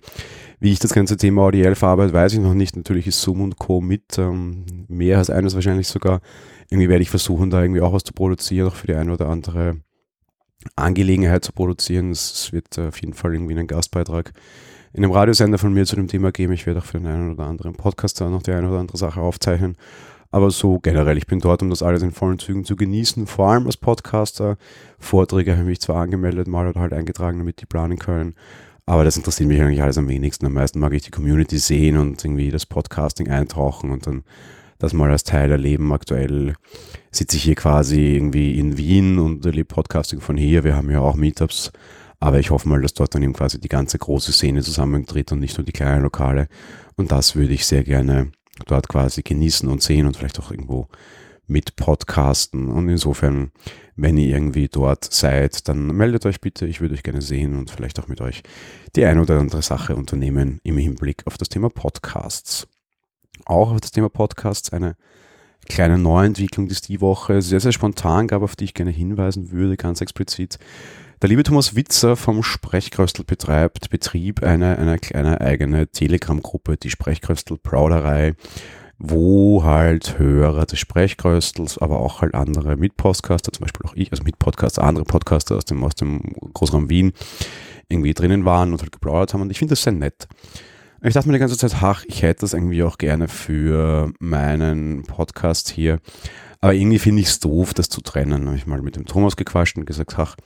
Wie 0.60 0.72
ich 0.72 0.79
das 0.79 0.93
ganze 0.93 1.15
Thema 1.15 1.43
audiell 1.43 1.75
verarbeite, 1.75 2.13
weiß 2.13 2.34
ich 2.34 2.39
noch 2.39 2.55
nicht. 2.55 2.75
Natürlich 2.75 3.05
ist 3.05 3.22
Zoom 3.22 3.41
und 3.41 3.60
Co. 3.60 3.79
mit, 3.79 4.17
ähm, 4.17 4.65
mehr 4.88 5.20
als 5.20 5.29
eines 5.29 5.53
wahrscheinlich 5.53 5.88
sogar. 5.88 6.22
Irgendwie 6.72 6.89
werde 6.89 7.03
ich 7.03 7.12
versuchen, 7.12 7.51
da 7.51 7.62
irgendwie 7.62 7.82
auch 7.82 7.93
was 7.93 8.03
zu 8.03 8.13
produzieren, 8.13 8.70
auch 8.70 8.75
für 8.75 8.88
die 8.88 8.96
eine 8.96 9.13
oder 9.13 9.29
andere 9.29 9.75
Angelegenheit 10.75 11.43
zu 11.43 11.51
produzieren. 11.51 12.12
Es 12.12 12.51
wird 12.51 12.77
auf 12.79 13.01
jeden 13.01 13.13
Fall 13.13 13.34
irgendwie 13.34 13.53
einen 13.53 13.67
Gastbeitrag 13.67 14.34
in 14.93 15.03
einem 15.03 15.13
Radiosender 15.13 15.58
von 15.58 15.74
mir 15.74 15.86
zu 15.86 15.96
dem 15.96 16.08
Thema 16.08 16.32
geben. 16.32 16.53
Ich 16.53 16.65
werde 16.65 16.79
auch 16.79 16.86
für 16.86 17.00
den 17.00 17.08
einen 17.08 17.34
oder 17.34 17.46
anderen 17.46 17.74
Podcaster 17.74 18.29
noch 18.29 18.43
die 18.43 18.51
eine 18.51 18.70
oder 18.70 18.79
andere 18.79 18.98
Sache 18.98 19.22
aufzeichnen. 19.22 19.75
Aber 20.32 20.50
so 20.50 20.79
generell, 20.79 21.17
ich 21.17 21.27
bin 21.27 21.39
dort, 21.39 21.62
um 21.62 21.70
das 21.70 21.84
alles 21.84 22.01
in 22.01 22.12
vollen 22.12 22.39
Zügen 22.39 22.65
zu 22.65 22.75
genießen, 22.75 23.27
vor 23.27 23.51
allem 23.51 23.67
als 23.67 23.77
Podcaster. 23.77 24.58
Vorträge 24.98 25.51
habe 25.51 25.62
ich 25.62 25.67
mich 25.67 25.82
zwar 25.82 26.01
angemeldet, 26.01 26.48
mal 26.48 26.67
oder 26.67 26.79
halt 26.79 26.93
eingetragen, 26.93 27.38
damit 27.38 27.62
die 27.62 27.67
planen 27.67 28.00
können. 28.00 28.34
Aber 28.86 29.03
das 29.03 29.15
interessiert 29.15 29.48
mich 29.48 29.62
eigentlich 29.62 29.82
alles 29.82 29.98
am 29.98 30.10
wenigsten. 30.10 30.46
Am 30.46 30.53
meisten 30.53 30.79
mag 30.79 30.93
ich 30.93 31.03
die 31.03 31.12
Community 31.12 31.58
sehen 31.58 31.98
und 31.98 32.24
irgendwie 32.25 32.50
das 32.50 32.65
Podcasting 32.65 33.29
eintauchen 33.29 33.91
und 33.91 34.08
dann 34.08 34.24
das 34.84 34.92
mal 34.92 35.10
als 35.10 35.24
Teil 35.24 35.50
erleben. 35.50 35.94
Aktuell 35.94 36.56
sitze 37.10 37.38
ich 37.38 37.44
hier 37.44 37.56
quasi 37.56 38.16
irgendwie 38.16 38.60
in 38.60 38.78
Wien 38.78 39.18
und 39.18 39.46
erlebe 39.46 39.74
Podcasting 39.74 40.20
von 40.20 40.36
hier. 40.36 40.66
Wir 40.66 40.75
haben 40.75 40.92
ja 40.92 41.00
auch 41.00 41.16
Meetups, 41.16 41.72
aber 42.20 42.40
ich 42.40 42.52
hoffe 42.52 42.68
mal, 42.68 42.82
dass 42.82 42.94
dort 42.94 43.16
dann 43.16 43.24
eben 43.24 43.32
quasi 43.32 43.62
die 43.62 43.70
ganze 43.70 43.98
große 43.98 44.34
Szene 44.34 44.62
zusammentritt 44.62 45.32
und 45.32 45.40
nicht 45.40 45.58
nur 45.58 45.63
die 45.63 45.72
kleinen 45.72 46.04
Lokale. 46.04 46.50
Und 46.98 47.13
das 47.13 47.38
würde 47.38 47.54
ich 47.54 47.66
sehr 47.66 47.86
gerne 47.86 48.34
dort 48.66 48.90
quasi 48.90 49.22
genießen 49.22 49.70
und 49.70 49.82
sehen 49.82 50.06
und 50.06 50.18
vielleicht 50.18 50.40
auch 50.40 50.52
irgendwo 50.52 50.90
mit 51.48 51.78
Podcasten. 51.78 52.68
Und 52.68 52.90
insofern, 52.90 53.52
wenn 53.96 54.18
ihr 54.18 54.36
irgendwie 54.36 54.68
dort 54.68 55.06
seid, 55.13 55.70
dann 55.70 55.96
meldet 55.96 56.25
euch 56.25 56.42
bitte. 56.42 56.66
Ich 56.66 56.82
würde 56.82 56.96
euch 56.96 57.04
gerne 57.04 57.22
sehen 57.22 57.56
und 57.56 57.72
vielleicht 57.72 58.00
auch 58.02 58.10
mit 58.10 58.20
euch 58.20 58.44
die 58.98 59.06
eine 59.06 59.22
oder 59.22 59.40
andere 59.40 59.62
Sache 59.62 59.96
unternehmen 59.96 60.60
im 60.63 60.78
Hinblick 60.78 61.25
auf 61.25 61.38
das 61.38 61.48
Thema 61.48 61.70
Podcasts 61.70 62.68
auch 63.46 63.72
auf 63.72 63.82
das 63.82 63.92
Thema 63.92 64.10
Podcasts 64.10 64.72
eine 64.72 64.96
kleine 65.68 65.98
Neuentwicklung, 65.98 66.68
die 66.68 66.74
es 66.74 66.82
die 66.82 67.02
Woche 67.02 67.42
sehr, 67.42 67.60
sehr 67.60 67.72
spontan 67.72 68.28
gab, 68.28 68.42
auf 68.42 68.56
die 68.56 68.66
ich 68.66 68.74
gerne 68.74 68.92
hinweisen 68.92 69.52
würde, 69.52 69.78
ganz 69.78 70.02
explizit. 70.02 70.60
Der 71.22 71.30
liebe 71.30 71.44
Thomas 71.44 71.76
Witzer 71.76 72.18
vom 72.18 72.44
Sprechkröstel 72.44 73.24
betreibt, 73.24 73.90
betrieb 73.90 74.44
eine, 74.44 74.78
eine 74.78 75.00
kleine 75.00 75.40
eigene 75.40 75.88
Telegram-Gruppe, 75.88 76.76
die 76.76 76.90
Sprechkröstel 76.90 77.58
Plauderei, 77.58 78.36
wo 78.98 79.64
halt 79.64 80.20
Hörer 80.20 80.66
des 80.66 80.80
Sprechkröstels, 80.80 81.78
aber 81.78 82.00
auch 82.00 82.22
halt 82.22 82.36
andere 82.36 82.76
Mitpodcaster, 82.76 83.54
zum 83.54 83.64
Beispiel 83.64 83.86
auch 83.90 83.96
ich, 83.96 84.12
also 84.12 84.24
Mitpodcaster, 84.24 84.84
andere 84.84 85.06
Podcaster 85.06 85.56
aus 85.56 85.66
dem, 85.66 85.84
aus 85.84 85.96
dem 85.96 86.22
Großraum 86.54 86.90
Wien 86.90 87.14
irgendwie 87.88 88.14
drinnen 88.14 88.44
waren 88.44 88.74
und 88.74 88.82
halt 88.82 88.92
geplaudert 88.92 89.34
haben 89.34 89.42
und 89.42 89.50
ich 89.50 89.60
finde 89.60 89.74
das 89.74 89.84
sehr 89.84 89.94
nett. 89.94 90.28
Ich 91.06 91.14
dachte 91.14 91.28
mir 91.28 91.34
die 91.34 91.40
ganze 91.40 91.58
Zeit, 91.58 91.76
ach, 91.82 92.06
ich 92.08 92.22
hätte 92.22 92.42
das 92.42 92.54
irgendwie 92.54 92.82
auch 92.82 92.98
gerne 92.98 93.28
für 93.28 94.14
meinen 94.20 95.04
Podcast 95.04 95.70
hier. 95.70 96.00
Aber 96.62 96.74
irgendwie 96.74 96.98
finde 96.98 97.22
ich 97.22 97.28
es 97.28 97.42
doof, 97.42 97.74
das 97.74 97.90
zu 97.90 98.00
trennen. 98.00 98.46
Habe 98.46 98.56
ich 98.56 98.68
mal 98.68 98.82
mit 98.82 98.96
dem 98.96 99.06
Thomas 99.06 99.36
gequatscht 99.36 99.78
und 99.78 99.86
gesagt, 99.86 100.18
ach, 100.18 100.38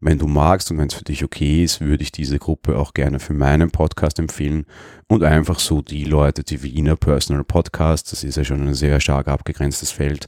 wenn 0.00 0.18
du 0.18 0.26
magst 0.26 0.70
und 0.70 0.76
wenn 0.76 0.88
es 0.88 0.94
für 0.94 1.04
dich 1.04 1.24
okay 1.24 1.64
ist, 1.64 1.80
würde 1.80 2.02
ich 2.02 2.12
diese 2.12 2.38
Gruppe 2.38 2.76
auch 2.76 2.92
gerne 2.92 3.18
für 3.18 3.32
meinen 3.32 3.70
Podcast 3.70 4.18
empfehlen 4.18 4.66
und 5.08 5.22
einfach 5.22 5.58
so 5.58 5.80
die 5.80 6.04
Leute, 6.04 6.44
die 6.44 6.62
Wiener 6.62 6.96
Personal 6.96 7.42
Podcast, 7.42 8.12
das 8.12 8.24
ist 8.24 8.36
ja 8.36 8.44
schon 8.44 8.68
ein 8.68 8.74
sehr 8.74 9.00
stark 9.00 9.26
abgegrenztes 9.26 9.90
Feld, 9.90 10.26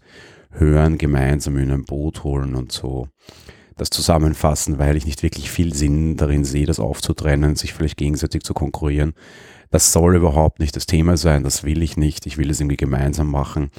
hören, 0.52 0.96
gemeinsam 0.96 1.58
in 1.58 1.70
ein 1.70 1.84
Boot 1.84 2.24
holen 2.24 2.54
und 2.54 2.72
so 2.72 3.08
das 3.76 3.90
zusammenfassen, 3.90 4.78
weil 4.78 4.96
ich 4.96 5.04
nicht 5.04 5.22
wirklich 5.22 5.50
viel 5.50 5.74
Sinn 5.74 6.16
darin 6.16 6.44
sehe, 6.44 6.64
das 6.64 6.80
aufzutrennen, 6.80 7.56
sich 7.56 7.74
vielleicht 7.74 7.98
gegenseitig 7.98 8.42
zu 8.42 8.54
konkurrieren. 8.54 9.12
Das 9.70 9.92
soll 9.92 10.16
überhaupt 10.16 10.60
nicht 10.60 10.76
das 10.76 10.86
Thema 10.86 11.16
sein, 11.16 11.42
das 11.42 11.64
will 11.64 11.82
ich 11.82 11.96
nicht. 11.96 12.26
Ich 12.26 12.38
will 12.38 12.50
es 12.50 12.60
irgendwie 12.60 12.76
gemeinsam 12.76 13.30
machen. 13.30 13.70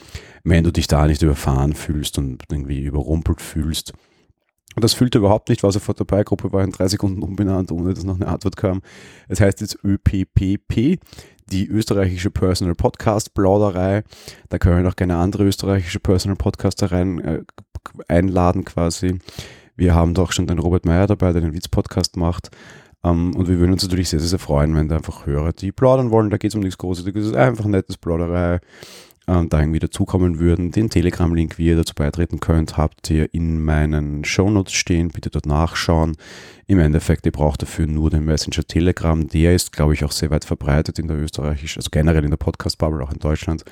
Wenn 0.43 0.63
du 0.63 0.71
dich 0.71 0.87
da 0.87 1.07
nicht 1.07 1.21
überfahren 1.21 1.73
fühlst 1.73 2.17
und 2.17 2.43
irgendwie 2.49 2.83
überrumpelt 2.83 3.41
fühlst, 3.41 3.93
und 4.77 4.83
das 4.83 4.93
fühlte 4.93 5.17
überhaupt 5.17 5.49
nicht, 5.49 5.63
was 5.63 5.73
er 5.73 5.81
vor 5.81 5.95
der 5.95 6.05
Beigruppe 6.05 6.53
war 6.53 6.63
in 6.63 6.69
drei 6.69 6.87
Sekunden 6.87 7.23
umbenannt, 7.23 7.71
ohne 7.71 7.95
dass 7.95 8.03
noch 8.03 8.13
eine 8.13 8.27
Antwort 8.27 8.57
kam. 8.57 8.83
Es 9.27 9.41
heißt 9.41 9.59
jetzt 9.59 9.79
ÖPPP, 9.83 10.99
die 11.49 11.67
österreichische 11.67 12.29
Personal 12.29 12.75
Podcast 12.75 13.33
Plauderei. 13.33 14.03
Da 14.49 14.59
können 14.59 14.83
wir 14.83 14.87
auch 14.87 14.95
gerne 14.95 15.17
andere 15.17 15.45
österreichische 15.45 15.99
Personal 15.99 16.35
Podcaster 16.35 16.91
rein 16.91 17.19
äh, 17.19 17.43
einladen 18.07 18.65
quasi. 18.65 19.17
Wir 19.75 19.95
haben 19.95 20.13
doch 20.13 20.31
schon 20.31 20.45
den 20.45 20.59
Robert 20.59 20.85
Meyer 20.85 21.07
dabei, 21.07 21.33
der 21.33 21.41
den 21.41 21.53
Witz-Podcast 21.53 22.17
macht. 22.17 22.51
Ähm, 23.03 23.35
und 23.35 23.47
wir 23.47 23.59
würden 23.59 23.73
uns 23.73 23.83
natürlich 23.83 24.09
sehr, 24.09 24.19
sehr, 24.19 24.29
sehr 24.29 24.39
freuen, 24.39 24.75
wenn 24.75 24.87
da 24.87 24.97
einfach 24.97 25.25
Hörer, 25.25 25.53
die 25.53 25.71
plaudern 25.71 26.11
wollen. 26.11 26.29
Da 26.29 26.37
geht 26.37 26.51
es 26.51 26.55
um 26.55 26.61
nichts 26.61 26.77
Großes, 26.77 27.05
das 27.05 27.15
ist 27.15 27.35
einfach 27.35 27.65
ein 27.65 27.71
nettes 27.71 27.97
Plauderei 27.97 28.59
ähm, 29.27 29.49
da 29.49 29.59
irgendwie 29.59 29.79
dazukommen 29.79 30.39
würden. 30.39 30.71
Den 30.71 30.89
Telegram-Link, 30.89 31.57
wie 31.57 31.67
ihr 31.67 31.75
dazu 31.75 31.93
beitreten 31.93 32.39
könnt, 32.39 32.77
habt 32.77 33.09
ihr 33.09 33.33
in 33.33 33.63
meinen 33.63 34.23
Shownotes 34.23 34.73
stehen. 34.73 35.09
Bitte 35.09 35.29
dort 35.29 35.45
nachschauen. 35.45 36.15
Im 36.65 36.79
Endeffekt, 36.79 37.25
ihr 37.25 37.31
braucht 37.31 37.61
dafür 37.61 37.87
nur 37.87 38.09
den 38.09 38.25
Messenger 38.25 38.63
Telegram. 38.65 39.27
Der 39.27 39.53
ist, 39.53 39.73
glaube 39.73 39.93
ich, 39.93 40.03
auch 40.03 40.11
sehr 40.11 40.29
weit 40.29 40.45
verbreitet 40.45 40.97
in 40.97 41.07
der 41.07 41.17
österreichischen, 41.17 41.79
also 41.79 41.89
generell 41.91 42.23
in 42.23 42.29
der 42.29 42.37
Podcast-Bubble, 42.37 43.03
auch 43.03 43.11
in 43.11 43.19
Deutschland. 43.19 43.63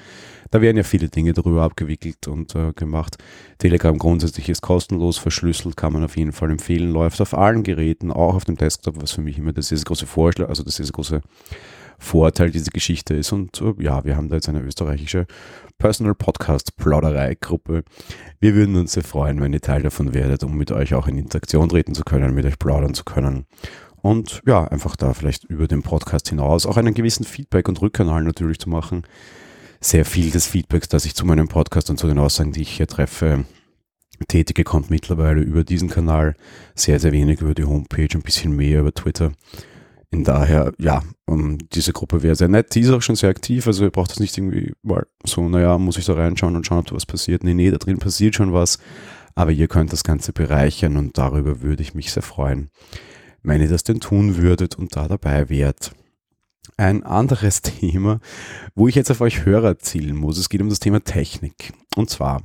Da 0.56 0.62
werden 0.62 0.78
ja 0.78 0.84
viele 0.84 1.10
Dinge 1.10 1.34
darüber 1.34 1.64
abgewickelt 1.64 2.30
und 2.30 2.56
äh, 2.56 2.72
gemacht. 2.72 3.18
Telegram 3.58 3.98
grundsätzlich 3.98 4.48
ist 4.48 4.62
kostenlos, 4.62 5.18
verschlüsselt, 5.18 5.76
kann 5.76 5.92
man 5.92 6.06
auf 6.06 6.16
jeden 6.16 6.32
Fall 6.32 6.50
empfehlen, 6.50 6.94
läuft 6.94 7.20
auf 7.20 7.34
allen 7.34 7.62
Geräten, 7.64 8.10
auch 8.10 8.36
auf 8.36 8.46
dem 8.46 8.56
Desktop, 8.56 9.02
was 9.02 9.12
für 9.12 9.20
mich 9.20 9.38
immer 9.38 9.52
das 9.52 9.74
ist 9.74 9.84
große 9.84 10.08
Vorschlag, 10.08 10.48
also 10.48 10.64
das 10.64 10.80
ist 10.80 10.94
große 10.94 11.20
Vorteil 12.00 12.52
diese 12.52 12.72
Geschichte 12.72 13.16
ist. 13.16 13.34
Und 13.34 13.60
äh, 13.60 13.74
ja, 13.80 14.06
wir 14.06 14.16
haben 14.16 14.30
da 14.30 14.36
jetzt 14.36 14.48
eine 14.48 14.62
österreichische 14.62 15.28
Personal 15.78 16.16
Podcast 16.16 16.78
Plauderei 16.78 17.36
Gruppe. 17.36 17.84
Wir 18.40 18.56
würden 18.56 18.78
uns 18.78 18.94
sehr 18.94 19.04
freuen, 19.04 19.42
wenn 19.42 19.52
ihr 19.52 19.60
Teil 19.60 19.84
davon 19.84 20.14
werdet, 20.14 20.46
um 20.46 20.56
mit 20.56 20.72
euch 20.72 20.94
auch 20.94 21.10
in 21.10 21.18
Interaktion 21.18 21.68
treten 21.68 21.96
zu 21.96 22.06
können, 22.06 22.34
mit 22.34 22.46
euch 22.46 22.60
plaudern 22.60 22.94
zu 22.94 23.04
können. 23.04 23.46
Und 24.02 24.42
ja, 24.48 24.64
einfach 24.64 24.96
da 24.96 25.14
vielleicht 25.14 25.44
über 25.44 25.68
den 25.68 25.84
Podcast 25.84 26.30
hinaus 26.30 26.66
auch 26.66 26.78
einen 26.78 26.94
gewissen 26.94 27.26
Feedback 27.26 27.68
und 27.68 27.82
Rückkanal 27.82 28.24
natürlich 28.24 28.60
zu 28.60 28.70
machen. 28.70 29.04
Sehr 29.86 30.04
viel 30.04 30.32
des 30.32 30.48
Feedbacks, 30.48 30.90
das 30.90 31.06
ich 31.06 31.14
zu 31.14 31.28
meinem 31.28 31.48
Podcast 31.48 31.92
und 31.92 32.00
zu 32.00 32.08
den 32.08 32.18
Aussagen, 32.18 32.52
die 32.52 32.64
ich 32.64 32.72
hier 32.72 32.88
treffe, 32.88 33.46
tätige, 34.28 34.64
kommt 34.64 34.90
mittlerweile 34.90 35.42
über 35.42 35.64
diesen 35.64 35.92
Kanal. 35.92 36.34
Sehr, 36.74 37.00
sehr 37.00 37.12
wenig 37.12 37.40
über 37.40 37.54
die 37.54 37.66
Homepage, 37.66 38.08
ein 38.16 38.24
bisschen 38.24 38.56
mehr 38.56 38.80
über 38.80 38.96
Twitter. 38.96 39.32
In 40.10 40.24
daher, 40.24 40.74
ja, 40.80 41.04
um, 41.28 41.52
ähm, 41.52 41.58
diese 41.72 41.94
Gruppe 41.94 42.24
wäre 42.24 42.36
sehr 42.36 42.48
nett. 42.48 42.74
Die 42.74 42.80
ist 42.80 42.90
auch 42.90 43.04
schon 43.04 43.16
sehr 43.16 43.30
aktiv, 43.30 43.68
also 43.68 43.84
ihr 43.84 43.92
braucht 43.92 44.10
das 44.10 44.20
nicht 44.20 44.36
irgendwie 44.36 44.74
mal 44.82 45.06
so, 45.24 45.48
naja, 45.48 45.78
muss 45.78 46.00
ich 46.00 46.06
da 46.06 46.14
reinschauen 46.14 46.56
und 46.56 46.66
schauen, 46.66 46.80
ob 46.80 46.88
da 46.88 46.96
was 46.96 47.06
passiert. 47.06 47.44
Nee, 47.44 47.54
nee, 47.54 47.70
da 47.70 47.78
drin 47.78 48.00
passiert 48.00 48.34
schon 48.34 48.54
was. 48.54 48.80
Aber 49.36 49.52
ihr 49.52 49.68
könnt 49.68 49.94
das 49.94 50.04
Ganze 50.04 50.34
bereichern 50.34 50.98
und 50.98 51.16
darüber 51.16 51.62
würde 51.62 51.84
ich 51.84 51.94
mich 51.94 52.12
sehr 52.12 52.24
freuen, 52.24 52.72
wenn 53.44 53.62
ihr 53.62 53.70
das 53.70 53.84
denn 53.84 54.00
tun 54.00 54.38
würdet 54.38 54.80
und 54.80 54.96
da 54.96 55.08
dabei 55.08 55.48
wärt. 55.52 55.92
Ein 56.78 57.04
anderes 57.04 57.62
Thema, 57.62 58.20
wo 58.76 58.88
ich 58.88 58.96
jetzt 58.96 59.12
auf 59.12 59.22
euch 59.22 59.46
Hörer 59.46 59.80
zielen 59.80 60.16
muss, 60.16 60.38
es 60.38 60.50
geht 60.50 60.62
um 60.62 60.70
das 60.70 60.80
Thema 60.80 61.04
Technik. 61.04 61.74
Und 61.96 62.10
zwar, 62.10 62.44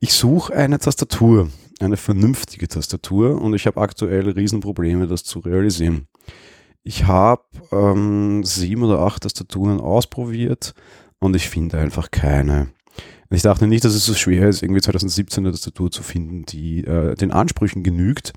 ich 0.00 0.14
suche 0.14 0.54
eine 0.54 0.78
Tastatur, 0.78 1.50
eine 1.80 1.96
vernünftige 1.96 2.68
Tastatur 2.68 3.40
und 3.40 3.54
ich 3.54 3.66
habe 3.66 3.80
aktuell 3.80 4.30
Riesenprobleme, 4.30 5.06
das 5.06 5.24
zu 5.24 5.40
realisieren. 5.40 6.06
Ich 6.82 7.06
habe 7.06 7.42
ähm, 7.70 8.42
sieben 8.44 8.82
oder 8.82 9.00
acht 9.00 9.22
Tastaturen 9.22 9.80
ausprobiert 9.80 10.74
und 11.20 11.36
ich 11.36 11.48
finde 11.48 11.78
einfach 11.78 12.10
keine. 12.10 12.68
Ich 13.30 13.42
dachte 13.42 13.66
nicht, 13.66 13.84
dass 13.84 13.94
es 13.94 14.04
so 14.04 14.14
schwer 14.14 14.48
ist, 14.48 14.62
irgendwie 14.62 14.80
2017 14.82 15.44
eine 15.44 15.52
Tastatur 15.52 15.90
zu 15.90 16.02
finden, 16.02 16.44
die 16.44 16.84
äh, 16.84 17.14
den 17.14 17.30
Ansprüchen 17.30 17.82
genügt. 17.82 18.32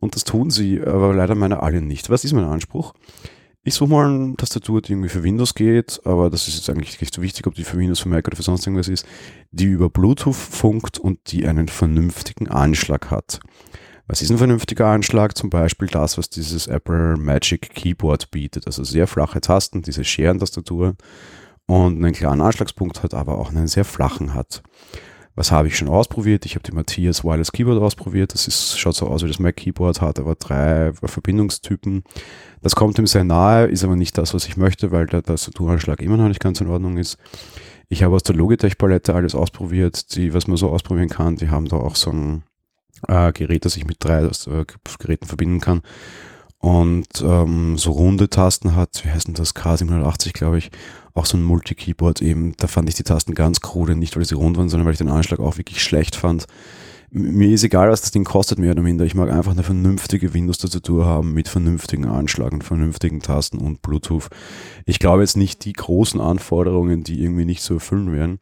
Und 0.00 0.16
das 0.16 0.24
tun 0.24 0.50
sie, 0.50 0.82
aber 0.82 1.14
leider 1.14 1.34
meine 1.34 1.62
alle 1.62 1.80
nicht. 1.80 2.10
Was 2.10 2.24
ist 2.24 2.32
mein 2.32 2.44
Anspruch? 2.44 2.94
Ich 3.66 3.72
suche 3.72 3.88
mal 3.88 4.06
eine 4.06 4.36
Tastatur, 4.36 4.82
die 4.82 4.92
irgendwie 4.92 5.08
für 5.08 5.22
Windows 5.22 5.54
geht, 5.54 5.98
aber 6.04 6.28
das 6.28 6.48
ist 6.48 6.56
jetzt 6.56 6.68
eigentlich 6.68 7.00
nicht 7.00 7.14
so 7.14 7.22
wichtig, 7.22 7.46
ob 7.46 7.54
die 7.54 7.64
für 7.64 7.78
Windows, 7.78 8.00
für 8.00 8.10
Mac 8.10 8.26
oder 8.26 8.36
für 8.36 8.42
sonst 8.42 8.66
irgendwas 8.66 8.88
ist, 8.88 9.06
die 9.52 9.64
über 9.64 9.88
Bluetooth 9.88 10.36
funkt 10.36 10.98
und 10.98 11.32
die 11.32 11.46
einen 11.46 11.68
vernünftigen 11.68 12.48
Anschlag 12.48 13.10
hat. 13.10 13.40
Was 14.06 14.20
ist 14.20 14.30
ein 14.30 14.36
vernünftiger 14.36 14.88
Anschlag? 14.88 15.34
Zum 15.34 15.48
Beispiel 15.48 15.88
das, 15.88 16.18
was 16.18 16.28
dieses 16.28 16.66
Apple 16.66 17.16
Magic 17.16 17.70
Keyboard 17.70 18.30
bietet. 18.30 18.66
Also 18.66 18.84
sehr 18.84 19.06
flache 19.06 19.40
Tasten, 19.40 19.80
diese 19.80 20.04
Scheren-Tastatur 20.04 20.94
und 21.64 22.04
einen 22.04 22.12
klaren 22.12 22.42
Anschlagspunkt 22.42 23.02
hat, 23.02 23.14
aber 23.14 23.38
auch 23.38 23.48
einen 23.48 23.66
sehr 23.66 23.86
flachen 23.86 24.34
hat. 24.34 24.62
Was 25.36 25.50
habe 25.50 25.66
ich 25.66 25.76
schon 25.76 25.88
ausprobiert? 25.88 26.46
Ich 26.46 26.54
habe 26.54 26.62
die 26.62 26.72
Matthias 26.72 27.24
Wireless 27.24 27.50
Keyboard 27.50 27.82
ausprobiert. 27.82 28.34
Das 28.34 28.46
ist, 28.46 28.78
schaut 28.78 28.94
so 28.94 29.08
aus 29.08 29.24
wie 29.24 29.28
das 29.28 29.40
Mac 29.40 29.56
Keyboard, 29.56 30.00
hat 30.00 30.20
aber 30.20 30.36
drei 30.36 30.92
Verbindungstypen. 30.92 32.04
Das 32.62 32.76
kommt 32.76 32.98
ihm 32.98 33.06
sehr 33.08 33.24
nahe, 33.24 33.66
ist 33.66 33.82
aber 33.82 33.96
nicht 33.96 34.16
das, 34.16 34.32
was 34.32 34.46
ich 34.46 34.56
möchte, 34.56 34.92
weil 34.92 35.06
der 35.06 35.24
Tastaturanschlag 35.24 36.00
immer 36.02 36.16
noch 36.16 36.28
nicht 36.28 36.40
ganz 36.40 36.60
in 36.60 36.68
Ordnung 36.68 36.98
ist. 36.98 37.18
Ich 37.88 38.04
habe 38.04 38.14
aus 38.14 38.22
der 38.22 38.36
Logitech-Palette 38.36 39.14
alles 39.14 39.34
ausprobiert, 39.34 40.14
die, 40.14 40.32
was 40.32 40.46
man 40.46 40.56
so 40.56 40.70
ausprobieren 40.70 41.08
kann. 41.08 41.36
Die 41.36 41.50
haben 41.50 41.66
da 41.66 41.76
auch 41.76 41.96
so 41.96 42.10
ein 42.10 42.44
äh, 43.08 43.32
Gerät, 43.32 43.64
das 43.64 43.76
ich 43.76 43.86
mit 43.86 43.96
drei 43.98 44.22
äh, 44.22 44.64
Geräten 44.98 45.26
verbinden 45.26 45.60
kann. 45.60 45.82
Und 46.64 47.22
ähm, 47.22 47.76
so 47.76 47.90
runde 47.90 48.30
Tasten 48.30 48.74
hat, 48.74 49.02
wie 49.04 49.10
heißt 49.10 49.26
denn 49.26 49.34
das, 49.34 49.54
K780, 49.54 50.32
glaube 50.32 50.56
ich, 50.56 50.70
auch 51.12 51.26
so 51.26 51.36
ein 51.36 51.42
Multi-Keyboard 51.42 52.22
eben. 52.22 52.54
Da 52.56 52.68
fand 52.68 52.88
ich 52.88 52.94
die 52.94 53.02
Tasten 53.02 53.34
ganz 53.34 53.60
krude, 53.60 53.94
nicht 53.94 54.16
weil 54.16 54.24
sie 54.24 54.34
rund 54.34 54.56
waren, 54.56 54.70
sondern 54.70 54.86
weil 54.86 54.94
ich 54.94 54.98
den 54.98 55.10
Anschlag 55.10 55.40
auch 55.40 55.58
wirklich 55.58 55.82
schlecht 55.82 56.16
fand. 56.16 56.46
Mir 57.10 57.50
ist 57.50 57.64
egal, 57.64 57.90
was 57.90 58.00
das 58.00 58.12
Ding 58.12 58.24
kostet, 58.24 58.58
mehr 58.58 58.72
oder 58.72 58.80
minder. 58.80 59.04
Ich 59.04 59.14
mag 59.14 59.30
einfach 59.30 59.52
eine 59.52 59.62
vernünftige 59.62 60.32
Windows-Tastatur 60.32 61.04
haben 61.04 61.34
mit 61.34 61.48
vernünftigen 61.48 62.06
Anschlag 62.06 62.54
und 62.54 62.64
vernünftigen 62.64 63.20
Tasten 63.20 63.58
und 63.58 63.82
Bluetooth. 63.82 64.28
Ich 64.86 64.98
glaube 64.98 65.20
jetzt 65.20 65.36
nicht 65.36 65.66
die 65.66 65.74
großen 65.74 66.18
Anforderungen, 66.18 67.04
die 67.04 67.22
irgendwie 67.22 67.44
nicht 67.44 67.60
zu 67.60 67.74
erfüllen 67.74 68.10
wären 68.10 68.38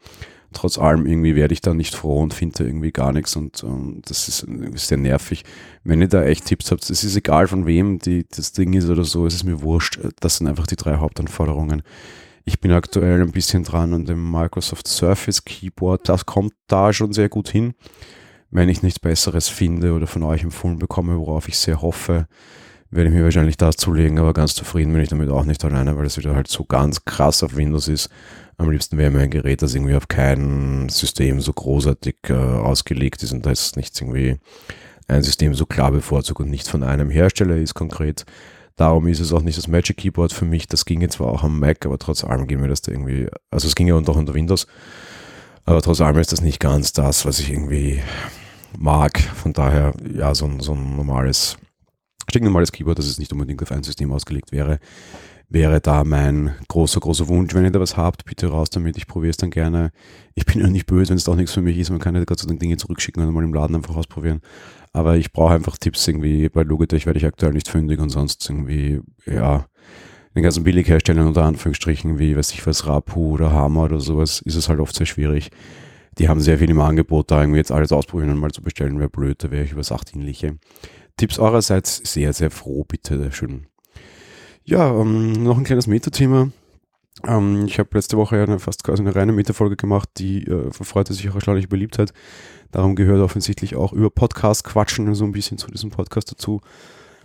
trotz 0.52 0.78
allem 0.78 1.06
irgendwie 1.06 1.34
werde 1.34 1.54
ich 1.54 1.60
da 1.60 1.74
nicht 1.74 1.94
froh 1.94 2.20
und 2.20 2.34
finde 2.34 2.64
irgendwie 2.64 2.92
gar 2.92 3.12
nichts 3.12 3.36
und 3.36 3.62
ähm, 3.64 4.02
das 4.04 4.28
ist, 4.28 4.42
ist 4.42 4.88
sehr 4.88 4.98
nervig. 4.98 5.44
Wenn 5.84 6.00
ihr 6.00 6.08
da 6.08 6.22
echt 6.22 6.46
Tipps 6.46 6.70
habt, 6.70 6.88
es 6.88 7.04
ist 7.04 7.16
egal 7.16 7.46
von 7.46 7.66
wem 7.66 7.98
die, 7.98 8.26
das 8.28 8.52
Ding 8.52 8.72
ist 8.72 8.88
oder 8.88 9.04
so, 9.04 9.26
es 9.26 9.34
ist 9.34 9.44
mir 9.44 9.62
wurscht. 9.62 9.98
Das 10.20 10.36
sind 10.36 10.46
einfach 10.46 10.66
die 10.66 10.76
drei 10.76 10.96
Hauptanforderungen. 10.96 11.82
Ich 12.44 12.60
bin 12.60 12.72
aktuell 12.72 13.22
ein 13.22 13.32
bisschen 13.32 13.64
dran 13.64 13.94
an 13.94 14.04
dem 14.04 14.30
Microsoft 14.30 14.88
Surface 14.88 15.44
Keyboard. 15.44 16.08
Das 16.08 16.26
kommt 16.26 16.52
da 16.66 16.92
schon 16.92 17.12
sehr 17.12 17.28
gut 17.28 17.48
hin. 17.48 17.74
Wenn 18.50 18.68
ich 18.68 18.82
nichts 18.82 18.98
Besseres 18.98 19.48
finde 19.48 19.92
oder 19.92 20.06
von 20.06 20.22
euch 20.22 20.42
empfohlen 20.42 20.78
bekomme, 20.78 21.18
worauf 21.18 21.48
ich 21.48 21.58
sehr 21.58 21.80
hoffe, 21.80 22.26
werde 22.92 23.08
ich 23.08 23.14
mir 23.16 23.24
wahrscheinlich 23.24 23.56
das 23.56 23.76
zulegen, 23.76 24.18
aber 24.18 24.34
ganz 24.34 24.54
zufrieden 24.54 24.92
bin 24.92 25.02
ich 25.02 25.08
damit 25.08 25.30
auch 25.30 25.44
nicht 25.44 25.64
alleine, 25.64 25.96
weil 25.96 26.06
es 26.06 26.18
wieder 26.18 26.34
halt 26.34 26.48
so 26.48 26.64
ganz 26.64 27.04
krass 27.04 27.42
auf 27.42 27.56
Windows 27.56 27.88
ist. 27.88 28.10
Am 28.58 28.70
liebsten 28.70 28.98
wäre 28.98 29.10
mir 29.10 29.20
ein 29.20 29.30
Gerät, 29.30 29.62
das 29.62 29.74
irgendwie 29.74 29.94
auf 29.94 30.08
kein 30.08 30.88
System 30.90 31.40
so 31.40 31.52
großartig 31.52 32.16
äh, 32.28 32.34
ausgelegt 32.34 33.22
ist 33.22 33.32
und 33.32 33.44
da 33.46 33.50
ist 33.50 33.76
nichts 33.76 34.00
irgendwie 34.00 34.38
ein 35.08 35.22
System 35.22 35.54
so 35.54 35.66
klar 35.66 35.90
bevorzugt 35.90 36.40
und 36.40 36.50
nicht 36.50 36.68
von 36.68 36.82
einem 36.82 37.10
Hersteller 37.10 37.56
ist 37.56 37.74
konkret. 37.74 38.24
Darum 38.76 39.06
ist 39.06 39.20
es 39.20 39.32
auch 39.32 39.42
nicht 39.42 39.58
das 39.58 39.68
Magic 39.68 39.96
Keyboard 39.96 40.32
für 40.32 40.44
mich. 40.44 40.66
Das 40.66 40.84
ginge 40.84 41.08
zwar 41.08 41.28
auch 41.28 41.42
am 41.42 41.60
Mac, 41.60 41.84
aber 41.86 41.98
trotz 41.98 42.24
allem 42.24 42.46
ging 42.46 42.60
mir 42.60 42.68
das 42.68 42.82
da 42.82 42.92
irgendwie, 42.92 43.28
also 43.50 43.68
es 43.68 43.74
ging 43.74 43.86
ja 43.86 43.94
auch 43.94 44.16
unter 44.16 44.34
Windows. 44.34 44.66
Aber 45.64 45.80
trotz 45.82 46.00
allem 46.00 46.18
ist 46.18 46.32
das 46.32 46.40
nicht 46.40 46.60
ganz 46.60 46.92
das, 46.92 47.24
was 47.24 47.38
ich 47.38 47.50
irgendwie 47.50 48.02
mag. 48.78 49.18
Von 49.20 49.52
daher, 49.52 49.92
ja, 50.12 50.34
so 50.34 50.50
so 50.60 50.72
ein 50.72 50.96
normales, 50.96 51.56
stinknormales 52.32 52.72
Keyboard, 52.72 52.98
das 52.98 53.06
ist 53.06 53.18
nicht 53.18 53.32
unbedingt 53.32 53.62
auf 53.62 53.70
ein 53.70 53.82
System 53.82 54.10
ausgelegt 54.12 54.52
wäre, 54.52 54.78
wäre 55.48 55.80
da 55.80 56.02
mein 56.04 56.54
großer, 56.68 57.00
großer 57.00 57.28
Wunsch. 57.28 57.54
Wenn 57.54 57.64
ihr 57.64 57.70
da 57.70 57.80
was 57.80 57.96
habt, 57.96 58.24
bitte 58.24 58.48
raus 58.48 58.70
damit. 58.70 58.96
Ich 58.96 59.06
probiere 59.06 59.30
es 59.30 59.36
dann 59.36 59.50
gerne. 59.50 59.92
Ich 60.34 60.46
bin 60.46 60.60
ja 60.60 60.68
nicht 60.68 60.86
böse, 60.86 61.10
wenn 61.10 61.18
es 61.18 61.24
doch 61.24 61.36
nichts 61.36 61.52
für 61.52 61.60
mich 61.60 61.78
ist. 61.78 61.90
Man 61.90 62.00
kann 62.00 62.14
ja 62.14 62.24
Gott 62.24 62.38
sei 62.38 62.48
Dank 62.48 62.60
Dinge 62.60 62.78
zurückschicken 62.78 63.22
und 63.22 63.34
mal 63.34 63.44
im 63.44 63.52
Laden 63.52 63.76
einfach 63.76 63.96
ausprobieren. 63.96 64.40
Aber 64.92 65.16
ich 65.16 65.32
brauche 65.32 65.54
einfach 65.54 65.76
Tipps 65.76 66.06
irgendwie. 66.08 66.48
Bei 66.48 66.62
Logitech 66.62 67.06
werde 67.06 67.18
ich 67.18 67.26
aktuell 67.26 67.52
nicht 67.52 67.68
fündig 67.68 68.00
und 68.00 68.08
sonst 68.08 68.48
irgendwie, 68.48 69.00
ja, 69.26 69.66
den 70.34 70.42
ganzen 70.42 70.64
Billigherstellern 70.64 71.26
unter 71.26 71.44
Anführungsstrichen, 71.44 72.18
wie, 72.18 72.36
weiß 72.36 72.52
ich 72.52 72.66
was, 72.66 72.86
Rapu 72.86 73.32
oder 73.34 73.52
Hammer 73.52 73.84
oder 73.84 74.00
sowas, 74.00 74.40
ist 74.40 74.54
es 74.54 74.68
halt 74.68 74.80
oft 74.80 74.96
sehr 74.96 75.06
schwierig. 75.06 75.50
Die 76.18 76.28
haben 76.28 76.40
sehr 76.40 76.58
viel 76.58 76.70
im 76.70 76.80
Angebot, 76.80 77.30
da 77.30 77.40
irgendwie 77.40 77.58
jetzt 77.58 77.72
alles 77.72 77.92
ausprobieren 77.92 78.30
und 78.30 78.38
mal 78.38 78.50
zu 78.50 78.62
bestellen, 78.62 78.98
wäre 78.98 79.08
blöd, 79.08 79.42
da 79.44 79.50
wäre 79.50 79.64
ich 79.64 79.72
über 79.72 79.82
sachdienliche. 79.82 80.58
Tipps 81.16 81.38
eurerseits 81.38 82.02
sehr, 82.04 82.32
sehr 82.32 82.50
froh, 82.50 82.84
bitte, 82.84 83.30
schön. 83.32 83.66
Ja, 84.64 84.92
ähm, 84.94 85.32
noch 85.42 85.58
ein 85.58 85.64
kleines 85.64 85.86
Meta-Thema. 85.86 86.50
Ähm, 87.26 87.66
ich 87.66 87.78
habe 87.78 87.90
letzte 87.92 88.16
Woche 88.16 88.36
ja 88.36 88.44
eine, 88.44 88.58
fast 88.58 88.84
quasi 88.84 89.02
eine 89.02 89.14
reine 89.14 89.32
Meta-Folge 89.32 89.76
gemacht, 89.76 90.08
die 90.18 90.44
äh, 90.44 90.70
verfreute 90.70 91.14
sich 91.14 91.28
auch 91.30 91.34
erstaunliche 91.34 91.68
Beliebtheit. 91.68 92.12
Darum 92.70 92.96
gehört 92.96 93.20
offensichtlich 93.20 93.76
auch 93.76 93.92
über 93.92 94.10
Podcast 94.10 94.64
quatschen 94.64 95.14
so 95.14 95.24
ein 95.24 95.32
bisschen 95.32 95.58
zu 95.58 95.70
diesem 95.70 95.90
Podcast 95.90 96.30
dazu. 96.30 96.60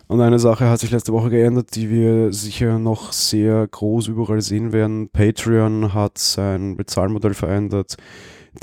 Und 0.07 0.21
eine 0.21 0.39
Sache 0.39 0.69
hat 0.69 0.79
sich 0.79 0.91
letzte 0.91 1.11
Woche 1.11 1.29
geändert, 1.29 1.75
die 1.75 1.89
wir 1.89 2.31
sicher 2.31 2.79
noch 2.79 3.11
sehr 3.11 3.67
groß 3.67 4.07
überall 4.07 4.41
sehen 4.41 4.71
werden. 4.71 5.09
Patreon 5.09 5.93
hat 5.93 6.17
sein 6.17 6.77
Bezahlmodell 6.77 7.33
verändert. 7.33 7.97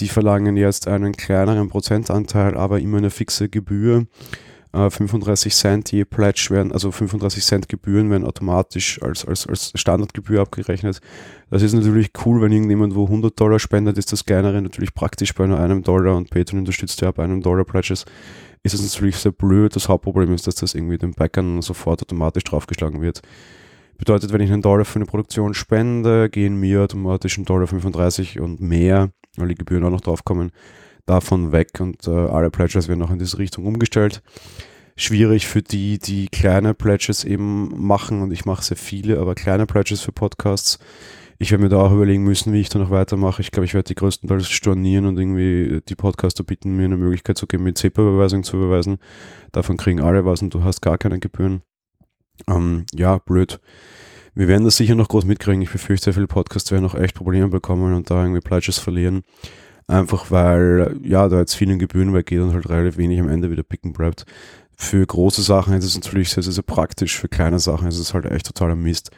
Die 0.00 0.08
verlangen 0.08 0.56
jetzt 0.56 0.88
einen 0.88 1.12
kleineren 1.12 1.68
Prozentanteil, 1.68 2.56
aber 2.56 2.80
immer 2.80 2.98
eine 2.98 3.10
fixe 3.10 3.48
Gebühr. 3.48 4.06
35 4.74 5.52
äh, 5.52 5.56
Cent 5.56 5.92
je 5.92 6.04
Pledge 6.04 6.48
werden, 6.50 6.72
also 6.72 6.90
35 6.90 7.44
Cent 7.44 7.68
Gebühren 7.68 8.10
werden 8.10 8.24
automatisch 8.24 9.00
als, 9.02 9.24
als, 9.24 9.46
als 9.46 9.72
Standardgebühr 9.74 10.40
abgerechnet. 10.40 11.00
Das 11.50 11.62
ist 11.62 11.72
natürlich 11.72 12.10
cool, 12.24 12.42
wenn 12.42 12.52
irgendjemand 12.52 12.94
wo 12.94 13.04
100 13.04 13.38
Dollar 13.38 13.58
spendet, 13.58 13.98
ist 13.98 14.12
das 14.12 14.24
kleinere 14.24 14.60
natürlich 14.60 14.94
praktisch 14.94 15.34
bei 15.34 15.46
nur 15.46 15.58
einem 15.58 15.82
Dollar 15.82 16.16
und 16.16 16.30
Patreon 16.30 16.60
unterstützt 16.60 17.00
ja 17.00 17.08
ab 17.08 17.18
einem 17.18 17.40
Dollar 17.42 17.64
Pledges 17.64 18.04
ist 18.64 18.74
es 18.74 18.82
natürlich 18.82 19.16
sehr 19.16 19.30
blöd. 19.30 19.76
Das 19.76 19.88
Hauptproblem 19.88 20.32
ist, 20.32 20.46
dass 20.46 20.56
das 20.56 20.74
irgendwie 20.74 20.98
den 20.98 21.12
Backern 21.12 21.62
sofort 21.62 22.02
automatisch 22.02 22.44
draufgeschlagen 22.44 23.00
wird. 23.02 23.20
Bedeutet, 23.98 24.32
wenn 24.32 24.40
ich 24.40 24.50
einen 24.50 24.62
Dollar 24.62 24.84
für 24.84 24.96
eine 24.96 25.06
Produktion 25.06 25.54
spende, 25.54 26.28
gehen 26.28 26.58
mir 26.58 26.82
automatisch 26.82 27.38
ein 27.38 27.44
Dollar 27.44 27.68
35 27.68 28.40
und 28.40 28.60
mehr, 28.60 29.10
weil 29.36 29.48
die 29.48 29.54
Gebühren 29.54 29.84
auch 29.84 29.90
noch 29.90 30.00
draufkommen, 30.00 30.50
davon 31.06 31.52
weg 31.52 31.80
und 31.80 32.06
äh, 32.06 32.10
alle 32.10 32.50
Pledges 32.50 32.88
werden 32.88 33.02
auch 33.02 33.10
in 33.10 33.18
diese 33.18 33.38
Richtung 33.38 33.66
umgestellt. 33.66 34.22
Schwierig 34.96 35.46
für 35.46 35.62
die, 35.62 35.98
die 35.98 36.28
kleine 36.28 36.72
Pledges 36.72 37.24
eben 37.24 37.86
machen 37.86 38.22
und 38.22 38.32
ich 38.32 38.44
mache 38.44 38.62
sehr 38.62 38.76
viele, 38.76 39.18
aber 39.18 39.34
kleine 39.34 39.66
Pledges 39.66 40.00
für 40.00 40.12
Podcasts 40.12 40.78
ich 41.38 41.50
werde 41.50 41.64
mir 41.64 41.68
da 41.68 41.78
auch 41.78 41.92
überlegen 41.92 42.22
müssen, 42.22 42.52
wie 42.52 42.60
ich 42.60 42.68
da 42.68 42.78
noch 42.78 42.90
weitermache. 42.90 43.42
Ich 43.42 43.50
glaube, 43.50 43.64
ich 43.66 43.74
werde 43.74 43.88
die 43.88 43.94
größtenteils 43.94 44.48
stornieren 44.48 45.06
und 45.06 45.18
irgendwie 45.18 45.80
die 45.88 45.96
Podcaster 45.96 46.44
bitten, 46.44 46.76
mir 46.76 46.84
eine 46.84 46.96
Möglichkeit 46.96 47.36
zu 47.38 47.46
geben, 47.46 47.64
mit 47.64 47.76
SEPA-Überweisung 47.76 48.44
zu 48.44 48.56
überweisen. 48.56 48.98
Davon 49.52 49.76
kriegen 49.76 50.00
alle 50.00 50.24
was 50.24 50.42
und 50.42 50.54
du 50.54 50.62
hast 50.62 50.80
gar 50.80 50.96
keine 50.96 51.18
Gebühren. 51.18 51.62
Ähm, 52.48 52.86
ja, 52.94 53.18
blöd. 53.18 53.60
Wir 54.34 54.48
werden 54.48 54.64
das 54.64 54.76
sicher 54.76 54.94
noch 54.94 55.08
groß 55.08 55.24
mitkriegen. 55.24 55.62
Ich 55.62 55.70
befürchte, 55.70 56.12
viele 56.12 56.26
Podcasts 56.26 56.70
werden 56.70 56.82
noch 56.82 56.94
echt 56.94 57.14
Probleme 57.14 57.48
bekommen 57.48 57.94
und 57.94 58.10
da 58.10 58.22
irgendwie 58.22 58.40
Pledges 58.40 58.78
verlieren. 58.78 59.22
Einfach 59.86 60.30
weil, 60.30 60.98
ja, 61.02 61.28
da 61.28 61.40
jetzt 61.40 61.54
vielen 61.54 61.78
Gebühren 61.78 62.14
weggeht 62.14 62.40
und 62.40 62.54
halt 62.54 62.68
relativ 62.68 62.96
wenig 62.96 63.20
am 63.20 63.28
Ende 63.28 63.50
wieder 63.50 63.62
picken 63.62 63.92
bleibt. 63.92 64.24
Für 64.76 65.06
große 65.06 65.42
Sachen 65.42 65.74
ist 65.74 65.84
es 65.84 65.94
natürlich 65.94 66.30
sehr, 66.30 66.42
sehr, 66.42 66.52
sehr 66.52 66.62
praktisch. 66.62 67.18
Für 67.18 67.28
kleine 67.28 67.58
Sachen 67.58 67.88
ist 67.88 67.98
es 67.98 68.14
halt 68.14 68.24
echt 68.24 68.46
totaler 68.46 68.76
Mist 68.76 69.10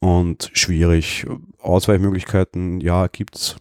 und 0.00 0.50
schwierig. 0.54 1.26
Ausweichmöglichkeiten, 1.58 2.80
ja, 2.80 3.06
gibt's. 3.06 3.56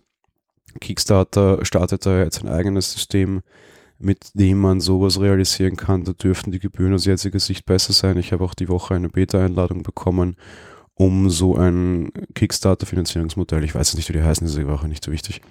Kickstarter 0.80 1.63
startet 1.65 2.06
da 2.06 2.20
jetzt 2.20 2.41
ein 2.44 2.50
eigenes 2.50 2.94
System, 2.94 3.41
mit 4.00 4.32
dem 4.34 4.58
man 4.58 4.80
sowas 4.80 5.20
realisieren 5.20 5.76
kann. 5.76 6.06
Da 6.06 6.13
dürften 6.13 6.52
die 6.52 6.60
Gebühren 6.60 6.94
aus 6.94 7.06
jetziger 7.06 7.39
Sicht 7.39 7.65
besser 7.65 7.94
sein. 7.94 8.17
Ich 8.17 8.32
habe 8.32 8.44
auch 8.44 8.56
die 8.56 8.70
Woche 8.70 8.96
eine 8.96 9.10
Beta-Einladung 9.10 9.84
bekommen, 9.84 10.38
um 10.96 11.30
so 11.30 11.56
ein 11.56 12.12
Kickstarter-Finanzierungsmodell, 12.34 13.63
ich 13.63 13.76
weiß 13.76 13.96
nicht, 13.96 14.10
wie 14.10 14.13
die 14.13 14.24
heißen, 14.24 14.48
ist 14.48 14.67
Woche 14.67 14.88
nicht 14.88 15.04
so 15.04 15.12
wichtig, 15.12 15.41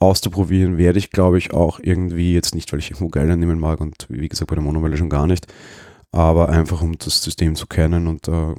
auszuprobieren. 0.00 0.78
Werde 0.78 0.98
ich, 0.98 1.10
glaube 1.10 1.38
ich, 1.38 1.52
auch 1.52 1.78
irgendwie, 1.80 2.34
jetzt 2.34 2.54
nicht, 2.54 2.72
weil 2.72 2.80
ich 2.80 2.90
irgendwo 2.90 3.08
Geld 3.08 3.30
annehmen 3.30 3.60
mag 3.60 3.80
und 3.80 4.06
wie 4.08 4.28
gesagt 4.28 4.48
bei 4.48 4.56
der 4.56 4.64
Monowelle 4.64 4.96
schon 4.96 5.10
gar 5.10 5.26
nicht, 5.26 5.46
aber 6.10 6.48
einfach 6.48 6.82
um 6.82 6.98
das 6.98 7.22
System 7.22 7.54
zu 7.54 7.66
kennen 7.66 8.08
und 8.08 8.26
äh, 8.26 8.54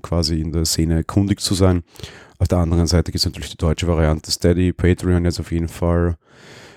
quasi 0.00 0.40
in 0.40 0.52
der 0.52 0.64
Szene 0.64 1.04
kundig 1.04 1.40
zu 1.40 1.54
sein. 1.54 1.82
Auf 2.38 2.48
der 2.48 2.58
anderen 2.58 2.86
Seite 2.86 3.12
gibt 3.12 3.20
es 3.20 3.26
natürlich 3.26 3.50
die 3.50 3.58
deutsche 3.58 3.86
Variante 3.86 4.30
Steady, 4.30 4.72
Patreon 4.72 5.24
jetzt 5.24 5.40
auf 5.40 5.52
jeden 5.52 5.68
Fall. 5.68 6.16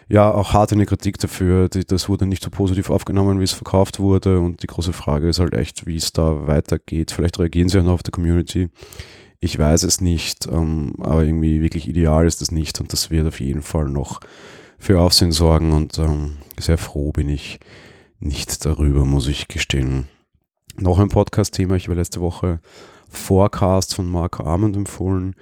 Ja, 0.10 0.32
auch 0.32 0.53
hart 0.53 0.71
eine 0.71 0.86
Kritik 0.86 1.17
dafür. 1.17 1.67
Die, 1.67 1.86
das 1.86 2.08
wurde 2.08 2.25
nicht 2.25 2.43
so 2.43 2.49
positiv 2.49 2.89
aufgenommen, 2.89 3.39
wie 3.39 3.43
es 3.43 3.51
verkauft 3.51 3.99
wurde. 3.99 4.39
Und 4.39 4.63
die 4.63 4.67
große 4.67 4.93
Frage 4.93 5.27
ist 5.27 5.39
halt 5.39 5.53
echt, 5.53 5.86
wie 5.86 5.97
es 5.97 6.13
da 6.13 6.47
weitergeht. 6.47 7.12
Vielleicht 7.12 7.39
reagieren 7.39 7.67
sie 7.67 7.80
auch 7.80 7.84
noch 7.84 7.93
auf 7.93 8.03
die 8.03 8.12
Community. 8.12 8.69
Ich 9.39 9.58
weiß 9.58 9.84
es 9.84 10.02
nicht, 10.02 10.47
ähm, 10.47 10.95
aber 11.00 11.23
irgendwie 11.23 11.62
wirklich 11.62 11.88
ideal 11.88 12.26
ist 12.26 12.41
das 12.41 12.52
nicht. 12.52 12.80
Und 12.80 12.91
das 12.93 13.12
wird 13.12 13.28
auf 13.28 13.39
jeden 13.39 13.62
Fall 13.62 13.86
noch 13.89 14.19
für 14.80 15.00
Aufsehen 15.00 15.32
sorgen. 15.32 15.73
Und 15.73 16.00
ähm, 16.00 16.38
sehr 16.60 16.78
froh 16.78 17.12
bin 17.12 17.30
ich 17.30 17.60
nicht 18.19 18.65
darüber, 18.65 19.06
muss 19.06 19.28
ich 19.28 19.47
gestehen. 19.47 20.08
Noch 20.80 21.00
ein 21.00 21.10
Podcast-Thema. 21.10 21.76
Ich 21.76 21.88
habe 21.88 21.95
letzte 21.95 22.21
Woche 22.21 22.60
Forecast 23.10 23.95
von 23.95 24.10
Mark 24.10 24.39
Armand 24.39 24.76
empfohlen. 24.76 25.36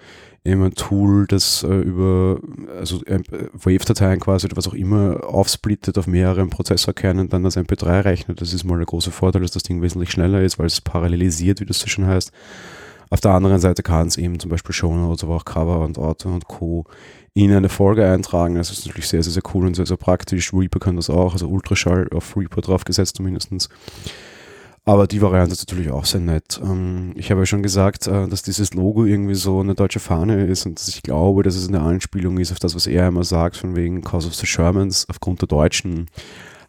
Eben 0.43 0.63
ein 0.63 0.75
Tool, 0.75 1.25
das 1.25 1.63
äh, 1.63 1.73
über 1.73 2.39
also 2.77 3.03
äh, 3.05 3.19
Wave-Dateien 3.53 4.19
quasi 4.19 4.45
oder 4.45 4.57
was 4.57 4.67
auch 4.67 4.75
immer 4.75 5.23
aufsplittet 5.23 5.97
auf 5.97 6.05
mehreren 6.05 6.51
Prozessorkernen, 6.51 7.29
dann 7.29 7.43
das 7.43 7.57
MP3 7.57 8.05
rechnet. 8.05 8.41
Das 8.41 8.53
ist 8.53 8.63
mal 8.63 8.77
der 8.77 8.85
große 8.85 9.09
Vorteil, 9.09 9.41
dass 9.41 9.51
das 9.51 9.63
Ding 9.63 9.81
wesentlich 9.81 10.11
schneller 10.11 10.41
ist, 10.41 10.59
weil 10.59 10.67
es 10.67 10.81
parallelisiert, 10.81 11.61
wie 11.61 11.65
das 11.65 11.79
so 11.79 11.87
schon 11.87 12.05
heißt. 12.05 12.31
Auf 13.09 13.21
der 13.21 13.31
anderen 13.31 13.59
Seite 13.59 13.83
kann 13.83 14.07
es 14.07 14.17
eben 14.17 14.39
zum 14.39 14.49
Beispiel 14.49 14.73
Shownotes, 14.73 15.23
aber 15.23 15.35
auch 15.35 15.45
Cover 15.45 15.81
und 15.81 15.97
Auto 15.97 16.29
und 16.29 16.47
Co. 16.47 16.85
in 17.33 17.51
eine 17.51 17.69
Folge 17.69 18.07
eintragen. 18.07 18.55
Das 18.55 18.71
ist 18.71 18.85
natürlich 18.85 19.07
sehr, 19.07 19.23
sehr, 19.23 19.33
sehr 19.33 19.43
cool 19.53 19.65
und 19.65 19.75
sehr, 19.75 19.85
sehr 19.85 19.97
praktisch. 19.97 20.53
Reaper 20.53 20.79
kann 20.79 20.95
das 20.95 21.09
auch, 21.09 21.33
also 21.33 21.47
Ultraschall 21.47 22.07
auf 22.13 22.35
Reaper 22.35 22.61
draufgesetzt 22.61 23.17
zumindestens. 23.17 23.69
Aber 24.87 25.07
die 25.07 25.21
Variante 25.21 25.53
ist 25.53 25.67
natürlich 25.67 25.91
auch 25.91 26.05
sehr 26.05 26.21
nett. 26.21 26.61
Ähm, 26.63 27.13
ich 27.15 27.31
habe 27.31 27.41
ja 27.41 27.45
schon 27.47 27.63
gesagt, 27.63 28.05
äh, 28.05 28.27
dass 28.27 28.43
dieses 28.43 28.75
Logo 28.75 29.05
irgendwie 29.05 29.33
so 29.33 29.59
eine 29.59 29.73
deutsche 29.73 29.99
Fahne 29.99 30.45
ist 30.45 30.67
und 30.67 30.79
dass 30.79 30.87
ich 30.87 31.01
glaube, 31.01 31.41
dass 31.41 31.55
es 31.55 31.67
eine 31.67 31.81
Anspielung 31.81 32.37
ist 32.37 32.51
auf 32.51 32.59
das, 32.59 32.75
was 32.75 32.85
er 32.85 33.07
immer 33.07 33.23
sagt, 33.23 33.57
von 33.57 33.75
wegen 33.75 34.03
Cause 34.03 34.27
of 34.27 34.35
the 34.35 34.45
Shermans, 34.45 35.07
aufgrund 35.09 35.41
der 35.41 35.47
Deutschen 35.47 36.05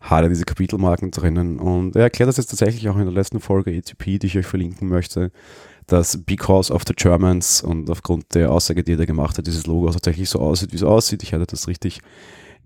hat 0.01 0.23
er 0.23 0.31
diese 0.31 0.45
Kapitelmarken 0.45 1.11
drinnen. 1.11 1.59
Und 1.59 1.95
er 1.95 2.05
erklärt 2.05 2.29
das 2.29 2.39
jetzt 2.39 2.49
tatsächlich 2.49 2.89
auch 2.89 2.97
in 2.97 3.05
der 3.05 3.13
letzten 3.13 3.41
Folge 3.41 3.73
ETP, 3.73 4.19
die 4.19 4.27
ich 4.27 4.39
euch 4.39 4.47
verlinken 4.47 4.89
möchte, 4.89 5.31
dass 5.87 6.17
because 6.25 6.73
of 6.73 6.83
the 6.87 6.95
Germans 6.95 7.63
und 7.63 7.89
aufgrund 7.91 8.35
der 8.35 8.51
Aussage, 8.51 8.83
die 8.83 8.93
er 8.93 8.99
da 8.99 9.05
gemacht 9.05 9.39
hat, 9.39 9.47
dieses 9.47 9.67
Logo 9.67 9.91
tatsächlich 9.91 10.29
so 10.29 10.41
aussieht, 10.41 10.73
wie 10.73 10.77
es 10.77 10.83
aussieht. 10.83 11.23
Ich 11.23 11.33
hatte 11.33 11.47
das 11.47 11.69
richtig 11.69 12.01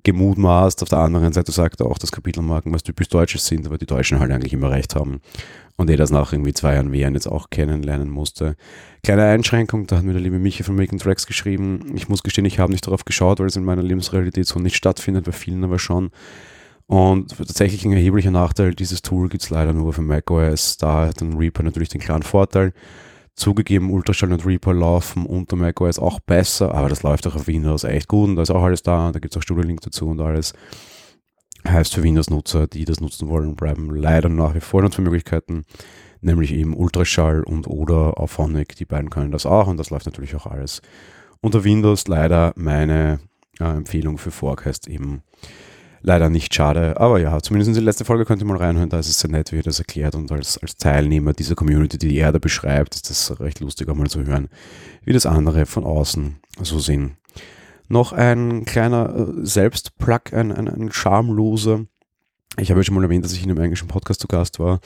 gemutmaßt. 0.03 0.83
Auf 0.83 0.89
der 0.89 1.01
anderen 1.01 1.33
Seite 1.33 1.53
sagt 1.53 1.81
er 1.81 1.87
auch, 1.87 1.99
dass 1.99 2.13
Kapitelmarken 2.13 2.73
was 2.73 2.83
typisch 2.83 3.09
Deutsches 3.09 3.47
sind, 3.47 3.67
aber 3.67 3.79
die 3.79 3.87
Deutschen 3.87 4.19
halt 4.19 4.33
eigentlich 4.33 4.53
immer 4.53 4.71
recht 4.71 4.95
haben. 4.95 5.21
Und 5.77 5.89
er 5.91 5.97
das 5.97 6.11
nach 6.11 6.33
irgendwie 6.33 6.53
zwei 6.53 6.75
Jahren 6.75 6.93
Wehren 6.93 7.15
jetzt 7.15 7.27
auch 7.27 7.51
kennenlernen 7.51 8.11
musste. 8.11 8.57
Kleine 9.03 9.25
Einschränkung, 9.25 9.87
da 9.87 9.97
hat 9.97 10.05
mir 10.05 10.13
der 10.13 10.23
liebe 10.23 10.39
Michi 10.39 10.63
von 10.63 10.75
Making 10.75 10.99
Tracks 10.99 11.27
geschrieben. 11.27 11.93
Ich 11.95 12.09
muss 12.09 12.23
gestehen, 12.23 12.45
ich 12.45 12.59
habe 12.59 12.73
nicht 12.73 12.87
darauf 12.87 13.05
geschaut, 13.05 13.41
weil 13.41 13.47
es 13.47 13.57
in 13.57 13.65
meiner 13.65 13.83
Lebensrealität 13.83 14.47
so 14.47 14.59
nicht 14.59 14.77
stattfindet, 14.77 15.25
bei 15.25 15.33
vielen 15.33 15.65
aber 15.65 15.79
schon. 15.79 16.11
Und 16.87 17.37
tatsächlich 17.39 17.85
ein 17.85 17.93
erheblicher 17.93 18.33
Nachteil, 18.33 18.75
dieses 18.75 19.01
Tool 19.01 19.29
gibt 19.29 19.45
es 19.45 19.51
leider 19.51 19.73
nur 19.73 19.93
für 19.93 20.03
macOS. 20.03 20.77
Da 20.77 21.07
hat 21.07 21.21
ein 21.21 21.37
Reaper 21.37 21.63
natürlich 21.63 21.89
den 21.89 22.01
klaren 22.01 22.25
Vorteil. 22.25 22.73
Zugegeben, 23.41 23.91
Ultraschall 23.91 24.35
und 24.35 24.45
Reaper 24.45 24.75
laufen 24.75 25.25
unter 25.25 25.57
macOS 25.57 25.99
auch 25.99 26.21
besser, 26.21 26.75
aber 26.75 26.91
das 26.91 27.03
läuft 27.03 27.27
auch 27.27 27.35
auf 27.35 27.47
Windows 27.47 27.85
echt 27.85 28.07
gut 28.07 28.29
und 28.29 28.37
da 28.37 28.43
ist 28.43 28.51
auch 28.51 28.63
alles 28.63 28.83
da. 28.83 29.13
Da 29.13 29.19
gibt 29.19 29.35
es 29.35 29.39
auch 29.39 29.43
Studio 29.43 29.65
Link 29.65 29.81
dazu 29.81 30.09
und 30.09 30.21
alles. 30.21 30.53
Heißt 31.67 31.95
für 31.95 32.03
Windows-Nutzer, 32.03 32.67
die 32.67 32.85
das 32.85 33.01
nutzen 33.01 33.29
wollen, 33.29 33.57
bleiben 33.57 33.95
leider 33.95 34.29
nach 34.29 34.55
wie 34.55 34.61
vor 34.61 34.83
noch 34.83 34.91
zwei 34.91 35.05
Möglichkeiten, 35.05 35.65
nämlich 36.21 36.53
eben 36.53 36.77
Ultraschall 36.77 37.43
und 37.43 37.67
oder 37.67 38.21
Auphonic. 38.21 38.77
Die 38.77 38.85
beiden 38.85 39.09
können 39.09 39.33
das 39.33 39.47
auch 39.47 39.69
und 39.69 39.79
das 39.79 39.89
läuft 39.89 40.05
natürlich 40.05 40.35
auch 40.37 40.45
alles 40.45 40.83
unter 41.41 41.65
Windows. 41.65 42.09
Leider 42.09 42.53
meine 42.57 43.21
äh, 43.59 43.65
Empfehlung 43.65 44.19
für 44.19 44.31
Forecast 44.31 44.87
eben 44.87 45.23
leider 46.03 46.31
nicht 46.31 46.55
schade. 46.55 46.99
Aber 46.99 47.21
ja, 47.21 47.41
zumindest 47.41 47.69
in 47.69 47.75
die 47.75 47.81
letzte 47.81 48.05
Folge 48.05 48.25
könnt 48.25 48.43
ihr 48.43 48.47
mal 48.47 48.57
reinhören, 48.57 48.89
da 48.89 48.99
ist 48.99 49.09
es 49.09 49.21
sehr 49.21 49.31
nett, 49.31 49.53
wie 49.53 49.59
er 49.59 49.63
das 49.63 49.79
erklärt. 49.79 50.15
Und 50.15 50.31
als, 50.33 50.59
als 50.59 50.77
Teilnehmer 50.77 51.33
dieser 51.33 51.55
Community, 51.55 51.99
die 51.99 52.19
er 52.19 52.33
da 52.33 52.39
beschreibt, 52.39 52.95
ist 52.95 53.11
das 53.11 53.41
recht 53.41 53.61
lustig, 53.61 53.89
auch 53.89 53.95
mal 53.95 54.09
zu 54.09 54.25
hören, 54.25 54.49
wie 55.05 55.13
das 55.13 55.27
andere 55.27 55.67
von 55.67 55.85
außen 55.85 56.37
so 56.63 56.79
sehen. 56.79 57.17
Noch 57.89 58.13
ein 58.13 58.65
kleiner 58.65 59.15
äh, 59.15 59.45
Selbstplug, 59.45 60.33
ein, 60.33 60.53
ein, 60.53 60.69
ein 60.69 60.93
schamloser. 60.93 61.87
Ich 62.59 62.71
habe 62.71 62.81
ja 62.81 62.85
schon 62.85 62.95
mal 62.95 63.05
erwähnt, 63.05 63.25
dass 63.25 63.33
ich 63.33 63.43
in 63.43 63.51
einem 63.51 63.63
englischen 63.63 63.89
Podcast 63.89 64.21
zu 64.21 64.29
Gast 64.29 64.59
war. 64.59 64.81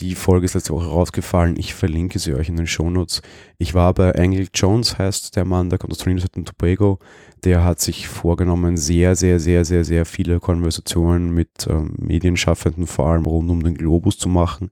Die 0.00 0.14
Folge 0.14 0.44
ist 0.44 0.54
letzte 0.54 0.72
Woche 0.74 0.86
rausgefallen. 0.86 1.56
Ich 1.58 1.74
verlinke 1.74 2.20
sie 2.20 2.32
euch 2.34 2.48
in 2.48 2.56
den 2.56 2.68
Shownotes. 2.68 3.20
Ich 3.58 3.74
war 3.74 3.92
bei 3.94 4.14
Angel 4.14 4.46
Jones, 4.54 4.96
heißt 4.96 5.34
der 5.34 5.44
Mann, 5.44 5.70
der 5.70 5.78
kommt 5.80 5.92
aus 5.92 5.98
Trinidad 5.98 6.36
und 6.36 6.46
Tobago. 6.46 7.00
Der 7.42 7.64
hat 7.64 7.80
sich 7.80 8.06
vorgenommen, 8.06 8.76
sehr, 8.76 9.16
sehr, 9.16 9.40
sehr, 9.40 9.64
sehr, 9.64 9.84
sehr 9.84 10.06
viele 10.06 10.38
Konversationen 10.38 11.34
mit 11.34 11.66
ähm, 11.68 11.94
Medienschaffenden, 11.98 12.86
vor 12.86 13.08
allem 13.08 13.26
rund 13.26 13.50
um 13.50 13.64
den 13.64 13.74
Globus 13.74 14.18
zu 14.18 14.28
machen. 14.28 14.70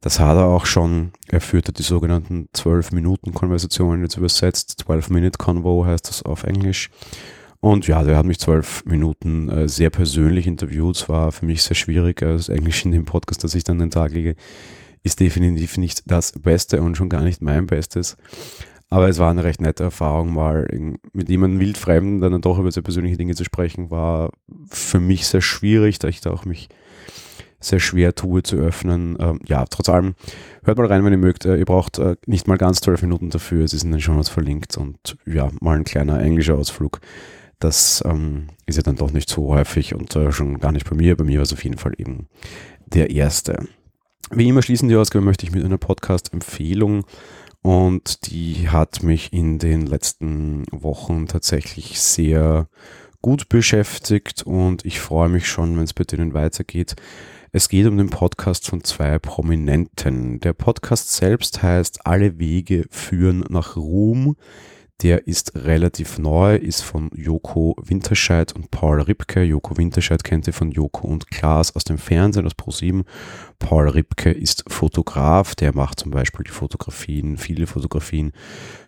Das 0.00 0.18
hat 0.18 0.38
er 0.38 0.46
auch 0.46 0.64
schon. 0.64 1.12
Er 1.28 1.42
führte 1.42 1.74
die 1.74 1.82
sogenannten 1.82 2.48
12-Minuten-Konversationen 2.54 4.02
jetzt 4.02 4.16
übersetzt. 4.16 4.82
12-Minute-Convo 4.86 5.84
heißt 5.84 6.08
das 6.08 6.22
auf 6.22 6.44
Englisch. 6.44 6.88
Und 7.60 7.86
ja, 7.86 8.02
der 8.02 8.16
hat 8.16 8.24
mich 8.24 8.38
zwölf 8.38 8.84
Minuten 8.86 9.48
äh, 9.50 9.68
sehr 9.68 9.90
persönlich 9.90 10.46
interviewt. 10.46 10.96
Es 10.96 11.08
war 11.08 11.30
für 11.30 11.44
mich 11.44 11.62
sehr 11.62 11.74
schwierig. 11.74 12.22
Äh, 12.22 12.32
das 12.32 12.48
Englisch 12.48 12.84
in 12.84 12.92
dem 12.92 13.04
Podcast, 13.04 13.44
das 13.44 13.54
ich 13.54 13.64
dann 13.64 13.78
den 13.78 13.90
Tag 13.90 14.12
lege, 14.12 14.34
ist 15.02 15.20
definitiv 15.20 15.76
nicht 15.76 16.02
das 16.06 16.32
Beste 16.32 16.80
und 16.80 16.96
schon 16.96 17.08
gar 17.08 17.22
nicht 17.22 17.42
mein 17.42 17.66
Bestes. 17.66 18.16
Aber 18.88 19.08
es 19.08 19.18
war 19.18 19.30
eine 19.30 19.44
recht 19.44 19.60
nette 19.60 19.84
Erfahrung, 19.84 20.34
mal 20.34 20.66
mit 21.12 21.28
jemandem 21.28 21.60
wildfremden 21.60 22.20
dann 22.20 22.40
doch 22.40 22.58
über 22.58 22.72
sehr 22.72 22.82
persönliche 22.82 23.16
Dinge 23.16 23.36
zu 23.36 23.44
sprechen, 23.44 23.90
war 23.90 24.32
für 24.68 24.98
mich 24.98 25.28
sehr 25.28 25.42
schwierig, 25.42 26.00
da 26.00 26.08
ich 26.08 26.20
da 26.20 26.32
auch 26.32 26.44
mich 26.44 26.68
sehr 27.60 27.78
schwer 27.78 28.14
tue 28.14 28.42
zu 28.42 28.56
öffnen. 28.56 29.16
Ähm, 29.20 29.38
ja, 29.46 29.64
trotz 29.66 29.88
allem, 29.90 30.14
hört 30.64 30.78
mal 30.78 30.86
rein, 30.86 31.04
wenn 31.04 31.12
ihr 31.12 31.18
mögt. 31.18 31.44
Äh, 31.44 31.58
ihr 31.58 31.66
braucht 31.66 31.98
äh, 31.98 32.16
nicht 32.26 32.48
mal 32.48 32.58
ganz 32.58 32.80
zwölf 32.80 33.02
Minuten 33.02 33.30
dafür. 33.30 33.64
Es 33.64 33.74
ist 33.74 33.84
in 33.84 33.92
den 33.92 34.00
Show 34.00 34.12
Notes 34.12 34.30
verlinkt 34.30 34.76
und 34.76 35.18
ja, 35.24 35.50
mal 35.60 35.76
ein 35.76 35.84
kleiner 35.84 36.20
englischer 36.20 36.56
Ausflug. 36.56 37.00
Das 37.60 38.02
ähm, 38.06 38.48
ist 38.66 38.76
ja 38.76 38.82
dann 38.82 38.96
doch 38.96 39.12
nicht 39.12 39.28
so 39.28 39.48
häufig 39.48 39.94
und 39.94 40.16
äh, 40.16 40.32
schon 40.32 40.58
gar 40.58 40.72
nicht 40.72 40.88
bei 40.88 40.96
mir. 40.96 41.16
Bei 41.16 41.24
mir 41.24 41.38
war 41.38 41.44
es 41.44 41.52
auf 41.52 41.62
jeden 41.62 41.78
Fall 41.78 41.92
eben 41.98 42.28
der 42.86 43.10
erste. 43.10 43.68
Wie 44.30 44.48
immer 44.48 44.62
schließen 44.62 44.88
die 44.88 44.96
Ausgabe 44.96 45.24
möchte 45.24 45.44
ich 45.44 45.52
mit 45.52 45.64
einer 45.64 45.78
Podcast-Empfehlung 45.78 47.04
und 47.62 48.30
die 48.30 48.68
hat 48.70 49.02
mich 49.02 49.32
in 49.32 49.58
den 49.58 49.86
letzten 49.86 50.64
Wochen 50.70 51.26
tatsächlich 51.26 52.00
sehr 52.00 52.68
gut 53.20 53.48
beschäftigt 53.48 54.42
und 54.44 54.84
ich 54.86 55.00
freue 55.00 55.28
mich 55.28 55.46
schon, 55.46 55.76
wenn 55.76 55.84
es 55.84 55.92
bei 55.92 56.04
denen 56.04 56.32
weitergeht. 56.32 56.96
Es 57.52 57.68
geht 57.68 57.86
um 57.86 57.98
den 57.98 58.08
Podcast 58.10 58.68
von 58.68 58.84
zwei 58.84 59.18
Prominenten. 59.18 60.40
Der 60.40 60.52
Podcast 60.52 61.12
selbst 61.12 61.62
heißt 61.62 62.06
Alle 62.06 62.38
Wege 62.38 62.84
führen 62.90 63.44
nach 63.48 63.76
Ruhm. 63.76 64.36
Der 65.02 65.26
ist 65.26 65.54
relativ 65.54 66.18
neu, 66.18 66.56
ist 66.56 66.82
von 66.82 67.10
Joko 67.14 67.74
Winterscheid 67.82 68.54
und 68.54 68.70
Paul 68.70 69.00
Ripke. 69.00 69.42
Joko 69.42 69.78
Winterscheid 69.78 70.22
kennt 70.22 70.46
ihr 70.46 70.52
von 70.52 70.70
Joko 70.70 71.06
und 71.06 71.30
Klaas 71.30 71.74
aus 71.74 71.84
dem 71.84 71.96
Fernsehen, 71.96 72.44
aus 72.44 72.54
ProSieben. 72.54 73.04
Paul 73.58 73.88
Ripke 73.88 74.30
ist 74.30 74.64
Fotograf, 74.68 75.54
der 75.54 75.74
macht 75.74 76.00
zum 76.00 76.10
Beispiel 76.10 76.44
die 76.44 76.50
Fotografien, 76.50 77.38
viele 77.38 77.66
Fotografien 77.66 78.32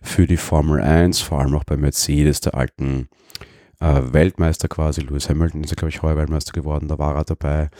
für 0.02 0.26
die 0.26 0.36
Formel 0.36 0.82
1, 0.82 1.20
vor 1.20 1.40
allem 1.40 1.54
auch 1.54 1.64
bei 1.64 1.78
Mercedes, 1.78 2.40
der 2.40 2.56
alten 2.56 3.08
äh, 3.80 4.02
Weltmeister 4.12 4.68
quasi. 4.68 5.00
Lewis 5.00 5.30
Hamilton 5.30 5.64
ist, 5.64 5.74
glaube 5.78 5.88
ich, 5.88 6.02
heuer 6.02 6.18
Weltmeister 6.18 6.52
geworden, 6.52 6.88
da 6.88 6.98
war 6.98 7.16
er 7.16 7.24
dabei. 7.24 7.70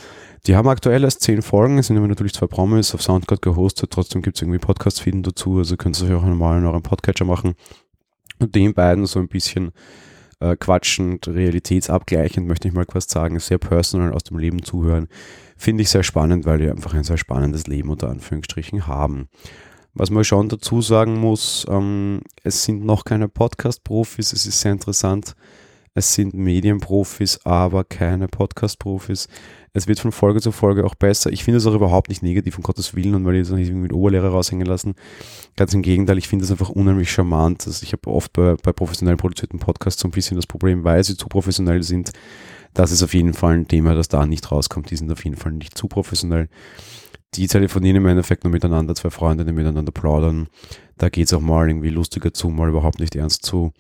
Die 0.47 0.57
haben 0.57 0.69
aktuell 0.69 1.05
erst 1.05 1.21
zehn 1.21 1.43
Folgen, 1.43 1.77
es 1.77 1.89
sind 1.89 1.99
immer 1.99 2.09
natürlich 2.09 2.33
zwei 2.33 2.47
Promis 2.47 2.95
auf 2.95 3.03
Soundcloud 3.03 3.43
gehostet, 3.43 3.91
trotzdem 3.91 4.23
gibt 4.23 4.39
es 4.39 4.43
irgendwie 4.43 4.59
Podcast-Feeden 4.59 5.23
dazu, 5.23 5.59
also 5.59 5.77
könnt 5.77 6.01
ihr 6.01 6.09
euch 6.09 6.15
auch 6.15 6.25
normal 6.25 6.61
in 6.61 6.65
eurem 6.65 6.83
Podcatcher 6.83 7.27
machen 7.27 7.57
den 8.47 8.75
beiden 8.75 9.07
so 9.07 9.19
ein 9.19 9.29
bisschen 9.29 9.73
äh, 10.41 10.57
quatschend, 10.57 11.29
realitätsabgleichend, 11.29 12.47
möchte 12.47 12.69
ich 12.69 12.75
mal 12.75 12.87
kurz 12.87 13.11
sagen, 13.11 13.39
sehr 13.39 13.59
personal 13.59 14.13
aus 14.13 14.25
dem 14.25 14.39
Leben 14.39 14.63
zuhören, 14.63 15.09
finde 15.57 15.83
ich 15.83 15.91
sehr 15.91 16.03
spannend, 16.03 16.45
weil 16.45 16.59
die 16.59 16.71
einfach 16.71 16.95
ein 16.95 17.05
sehr 17.05 17.19
spannendes 17.19 17.67
Leben 17.67 17.91
unter 17.91 18.11
Anführungsstrichen 18.11 18.87
haben. 18.87 19.29
Was 19.95 20.11
man 20.11 20.25
schon 20.25 20.49
dazu 20.49 20.81
sagen 20.81 21.21
muss, 21.21 21.67
ähm, 21.69 22.23
es 22.43 22.65
sind 22.65 22.85
noch 22.85 23.05
keine 23.05 23.29
Podcast-Profis, 23.29 24.33
es 24.33 24.47
ist 24.47 24.61
sehr 24.61 24.73
interessant. 24.73 25.37
Es 25.95 26.15
sind 26.15 26.33
Medienprofis, 26.33 27.41
aber 27.45 27.85
keine 27.85 28.27
Podcast-Profis. 28.27 29.29
Es 29.75 29.87
wird 29.87 30.01
von 30.01 30.11
Folge 30.11 30.41
zu 30.41 30.51
Folge 30.51 30.87
auch 30.87 30.95
besser. 30.95 31.31
Ich 31.31 31.45
finde 31.45 31.59
es 31.59 31.67
auch 31.67 31.75
überhaupt 31.75 32.09
nicht 32.09 32.23
negativ, 32.23 32.57
um 32.57 32.63
Gottes 32.63 32.95
Willen, 32.95 33.15
und 33.15 33.27
weil 33.27 33.35
ich 33.35 33.43
es 33.43 33.51
nicht 33.51 33.71
mit 33.73 33.93
Oberlehrer 33.93 34.31
raushängen 34.31 34.67
lassen. 34.67 34.95
Ganz 35.55 35.75
im 35.75 35.83
Gegenteil, 35.83 36.17
ich 36.17 36.29
finde 36.29 36.47
es 36.47 36.51
einfach 36.51 36.71
unheimlich 36.71 37.13
charmant. 37.13 37.67
Also 37.67 37.83
ich 37.83 37.93
habe 37.93 38.09
oft 38.09 38.33
bei, 38.33 38.55
bei 38.63 38.73
professionell 38.73 39.19
produzierten 39.19 39.59
Podcasts 39.59 40.01
so 40.01 40.09
ein 40.09 40.13
bisschen 40.13 40.37
das 40.37 40.47
Problem, 40.47 40.83
weil 40.83 41.05
sie 41.05 41.15
zu 41.15 41.29
professionell 41.29 41.83
sind. 41.83 42.13
Das 42.73 42.91
ist 42.91 43.03
auf 43.03 43.13
jeden 43.13 43.35
Fall 43.35 43.59
ein 43.59 43.69
Thema, 43.69 43.95
das 43.95 44.09
da 44.09 44.25
nicht 44.25 44.51
rauskommt. 44.51 44.91
Die 44.91 44.97
sind 44.97 45.13
auf 45.13 45.23
jeden 45.25 45.37
Fall 45.37 45.53
nicht 45.53 45.77
zu 45.77 45.89
professionell. 45.89 46.49
Die 47.35 47.47
telefonieren 47.49 47.97
im 47.97 48.07
Endeffekt 48.07 48.45
nur 48.45 48.53
miteinander, 48.53 48.95
zwei 48.95 49.11
Freunde, 49.11 49.45
die 49.45 49.53
miteinander 49.53 49.93
plaudern. 49.93 50.49
Da 50.97 51.11
geht 51.11 51.27
es 51.27 51.35
auch 51.35 51.41
mal 51.41 51.69
irgendwie 51.69 51.91
lustiger 51.91 52.33
zu, 52.33 52.49
mal 52.49 52.71
überhaupt 52.71 52.99
nicht 52.99 53.15
ernst 53.15 53.45
zu. 53.45 53.73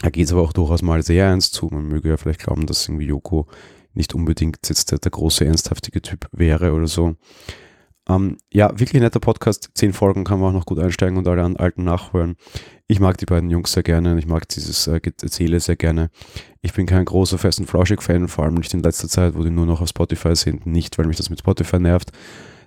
Da 0.00 0.10
geht 0.10 0.26
es 0.26 0.32
aber 0.32 0.42
auch 0.42 0.52
durchaus 0.52 0.82
mal 0.82 1.02
sehr 1.02 1.26
ernst 1.26 1.54
zu. 1.54 1.68
Man 1.70 1.86
möge 1.86 2.08
ja 2.08 2.16
vielleicht 2.16 2.40
glauben, 2.40 2.66
dass 2.66 2.88
irgendwie 2.88 3.06
Joko 3.06 3.46
nicht 3.94 4.14
unbedingt 4.14 4.58
jetzt 4.68 4.90
der, 4.90 4.98
der 4.98 5.10
große, 5.10 5.44
ernsthaftige 5.44 6.02
Typ 6.02 6.28
wäre 6.32 6.72
oder 6.72 6.88
so. 6.88 7.14
Ähm, 8.08 8.36
ja, 8.52 8.70
wirklich 8.78 9.00
netter 9.00 9.20
Podcast. 9.20 9.70
Zehn 9.74 9.92
Folgen 9.92 10.24
kann 10.24 10.38
man 10.38 10.50
auch 10.50 10.58
noch 10.58 10.66
gut 10.66 10.78
einsteigen 10.78 11.16
und 11.16 11.26
alle 11.26 11.42
alten 11.58 11.84
nachhören. 11.84 12.36
Ich 12.86 13.00
mag 13.00 13.16
die 13.16 13.24
beiden 13.24 13.48
Jungs 13.48 13.72
sehr 13.72 13.82
gerne. 13.82 14.18
Ich 14.18 14.26
mag 14.26 14.46
dieses 14.48 14.86
äh, 14.86 15.00
Erzähle 15.22 15.58
sehr 15.60 15.76
gerne. 15.76 16.10
Ich 16.60 16.74
bin 16.74 16.86
kein 16.86 17.04
großer 17.04 17.38
Fest- 17.38 17.60
und 17.60 17.66
Flauschig-Fan, 17.66 18.28
vor 18.28 18.44
allem 18.44 18.54
nicht 18.54 18.74
in 18.74 18.82
letzter 18.82 19.08
Zeit, 19.08 19.34
wo 19.36 19.42
die 19.42 19.50
nur 19.50 19.64
noch 19.64 19.80
auf 19.80 19.88
Spotify 19.88 20.36
sind. 20.36 20.66
Nicht, 20.66 20.98
weil 20.98 21.06
mich 21.06 21.16
das 21.16 21.30
mit 21.30 21.38
Spotify 21.38 21.80
nervt. 21.80 22.12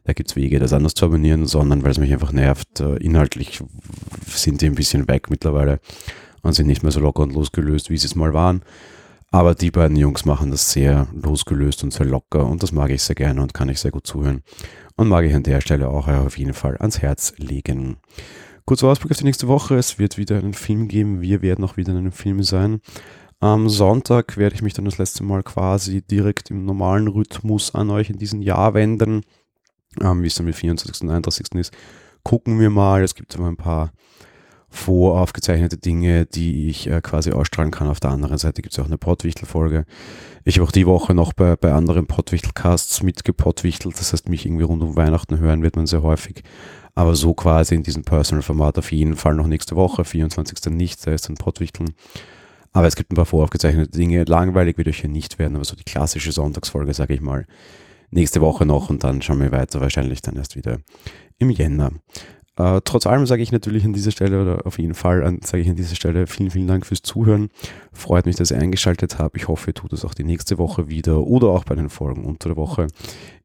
Da 0.06 0.13
gibt 0.13 0.30
es 0.30 0.36
Wege, 0.36 0.58
das 0.58 0.74
anders 0.74 0.96
zu 0.96 1.06
abonnieren, 1.06 1.46
sondern 1.46 1.84
weil 1.84 1.92
es 1.92 2.00
mich 2.00 2.13
einfach 2.13 2.32
nervt. 2.32 2.80
Äh, 2.80 2.96
inhaltlich 2.96 3.62
sind 4.26 4.62
die 4.62 4.66
ein 4.66 4.76
bisschen 4.76 5.08
weg 5.08 5.30
mittlerweile 5.30 5.80
und 6.41 6.54
sind 6.54 6.67
nicht 6.67 6.84
mehr 6.84 6.91
so 6.91 7.00
locker 7.00 7.23
und 7.23 7.34
losgelöst, 7.34 7.89
wie 7.89 7.97
sie 7.97 8.08
es 8.08 8.15
mal 8.15 8.34
waren. 8.34 8.62
Aber 9.30 9.56
die 9.56 9.71
beiden 9.71 9.97
Jungs 9.97 10.26
machen 10.26 10.52
das 10.52 10.71
sehr 10.71 11.08
losgelöst 11.13 11.84
und 11.84 11.91
sehr 11.91 12.06
locker 12.06 12.45
und 12.45 12.63
das 12.63 12.71
mag 12.71 12.91
ich 12.91 13.04
sehr 13.04 13.15
gerne 13.15 13.41
und 13.41 13.54
kann 13.54 13.69
ich 13.69 13.80
sehr 13.80 13.91
gut 13.91 14.08
zuhören. 14.08 14.41
Und 14.95 15.10
mag 15.10 15.26
ich 15.26 15.36
an 15.36 15.43
der 15.43 15.62
Stelle 15.62 15.89
auch 15.89 16.08
auf 16.08 16.38
jeden 16.38 16.54
Fall 16.54 16.78
ans 16.78 17.02
Herz 17.02 17.34
legen. 17.38 17.97
Kurzer 18.65 18.88
Ausblick 18.88 19.12
auf 19.12 19.17
die 19.17 19.26
nächste 19.26 19.47
Woche. 19.47 19.76
Es 19.76 20.00
wird 20.00 20.17
wieder 20.17 20.38
einen 20.38 20.54
Film 20.54 20.88
geben. 20.88 21.21
Wir 21.21 21.41
werden 21.41 21.63
auch 21.63 21.78
wieder 21.78 21.91
in 21.91 22.00
einem 22.00 22.12
Film 22.12 22.43
sein. 22.43 22.82
Am 23.39 23.69
Sonntag 23.69 24.36
werde 24.38 24.56
ich 24.56 24.62
mich 24.62 24.73
dann 24.73 24.86
das 24.86 24.97
letzte 24.97 25.23
Mal 25.23 25.43
quasi 25.43 26.02
direkt 26.02 26.50
im 26.50 26.65
normalen 26.65 27.08
Rhythmus 27.08 27.76
an 27.76 27.89
euch 27.91 28.10
in 28.10 28.17
diesem 28.17 28.41
Jahr 28.41 28.73
wenden. 28.73 29.21
Ähm, 30.02 30.23
wie 30.23 30.28
es 30.28 30.36
dann 30.36 30.47
mit 30.47 30.56
24. 30.56 31.02
und 31.02 31.10
31. 31.10 31.47
ist. 31.56 31.71
Gucken 32.23 32.60
wir 32.60 32.69
mal. 32.69 33.04
Es 33.04 33.13
gibt 33.13 33.36
aber 33.36 33.47
ein 33.47 33.58
paar 33.58 33.91
voraufgezeichnete 34.78 35.78
Dinge, 35.78 36.26
die 36.26 36.70
ich 36.70 36.88
äh, 36.88 37.02
quasi 37.02 37.32
ausstrahlen 37.32 37.72
kann. 37.72 37.88
Auf 37.88 38.00
der 38.00 38.12
anderen 38.12 38.38
Seite 38.38 38.62
gibt 38.62 38.74
es 38.74 38.80
auch 38.80 38.86
eine 38.86 38.98
Pottwichtel-Folge. 38.98 39.86
Ich 40.46 40.58
habe 40.58 40.68
auch 40.68 40.72
die 40.72 40.88
Woche 40.88 41.13
noch 41.13 41.34
bei, 41.34 41.56
bei 41.56 41.74
anderen 41.74 42.08
Pottwichtel-Casts 42.08 43.04
mitgepottwichtelt. 43.04 44.00
Das 44.00 44.13
heißt, 44.13 44.30
mich 44.30 44.46
irgendwie 44.46 44.63
rund 44.63 44.82
um 44.82 44.96
Weihnachten 44.96 45.40
hören 45.40 45.63
wird 45.63 45.76
man 45.76 45.88
sehr 45.88 46.04
häufig. 46.04 46.44
Aber 46.96 47.16
so 47.16 47.34
quasi 47.34 47.76
in 47.76 47.84
diesem 47.84 48.04
Personal-Format 48.04 48.78
auf 48.78 48.92
jeden 48.92 49.16
Fall 49.16 49.36
noch 49.36 49.48
nächste 49.48 49.76
Woche, 49.76 50.06
24. 50.06 50.74
nicht, 50.74 51.06
da 51.06 51.12
ist 51.12 51.28
dann 51.28 51.36
Pottwichteln. 51.36 51.94
Aber 52.72 52.88
es 52.88 52.96
gibt 52.96 53.12
ein 53.12 53.16
paar 53.16 53.26
voraufgezeichnete 53.26 53.98
Dinge. 53.98 54.24
Langweilig 54.24 54.78
wird 54.78 54.88
euch 54.88 55.02
hier 55.02 55.10
nicht 55.10 55.40
werden, 55.40 55.56
aber 55.56 55.66
so 55.66 55.76
die 55.76 55.84
klassische 55.84 56.32
Sonntagsfolge, 56.32 56.94
sage 56.94 57.13
ich 57.13 57.22
mal, 57.22 57.46
nächste 58.12 58.42
Woche 58.42 58.66
noch 58.66 58.90
und 58.90 59.04
dann 59.04 59.22
schauen 59.22 59.42
wir 59.42 59.52
weiter, 59.52 59.82
wahrscheinlich 59.82 60.22
dann 60.22 60.38
erst 60.38 60.56
wieder 60.56 60.80
im 61.40 61.50
Jänner. 61.50 61.92
Äh, 62.58 62.82
trotz 62.84 63.06
allem 63.06 63.26
sage 63.26 63.43
ich 63.43 63.52
natürlich 63.52 63.86
an 63.86 63.93
dieser 63.93 64.12
Stelle 64.12 64.41
oder 64.41 64.65
auf 64.65 64.80
jeden 64.80 64.93
Fall 64.93 65.22
sage 65.43 65.62
ich 65.62 65.70
an 65.70 65.76
dieser 65.76 65.96
Stelle 65.96 66.28
vielen, 66.28 66.52
vielen 66.52 66.67
Dank 66.67 66.86
fürs 66.86 67.02
Zuhören. 67.02 67.50
Freut 67.93 68.26
mich, 68.26 68.36
dass 68.36 68.52
ihr 68.52 68.60
eingeschaltet 68.60 69.20
habt. 69.20 69.38
Ich 69.38 69.48
hoffe, 69.48 69.72
ihr 69.72 69.74
tut 69.76 69.93
es 69.93 70.04
auch 70.04 70.13
die 70.13 70.24
nächste 70.24 70.58
Woche 70.58 70.89
wieder 70.89 71.22
oder 71.22 71.50
auch 71.50 71.63
bei 71.63 71.76
den 71.76 71.89
Folgen 71.89 72.26
unter 72.26 72.50
der 72.50 72.58
Woche. 72.58 72.88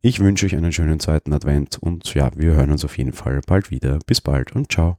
Ich 0.00 0.20
wünsche 0.20 0.46
euch 0.46 0.56
einen 0.56 0.72
schönen 0.72 1.00
zweiten 1.00 1.32
Advent 1.32 1.78
und 1.80 2.12
ja, 2.14 2.30
wir 2.34 2.52
hören 2.52 2.72
uns 2.72 2.84
auf 2.84 2.96
jeden 2.98 3.12
Fall 3.12 3.40
bald 3.46 3.70
wieder. 3.70 3.98
Bis 4.06 4.20
bald 4.20 4.54
und 4.54 4.72
ciao. 4.72 4.98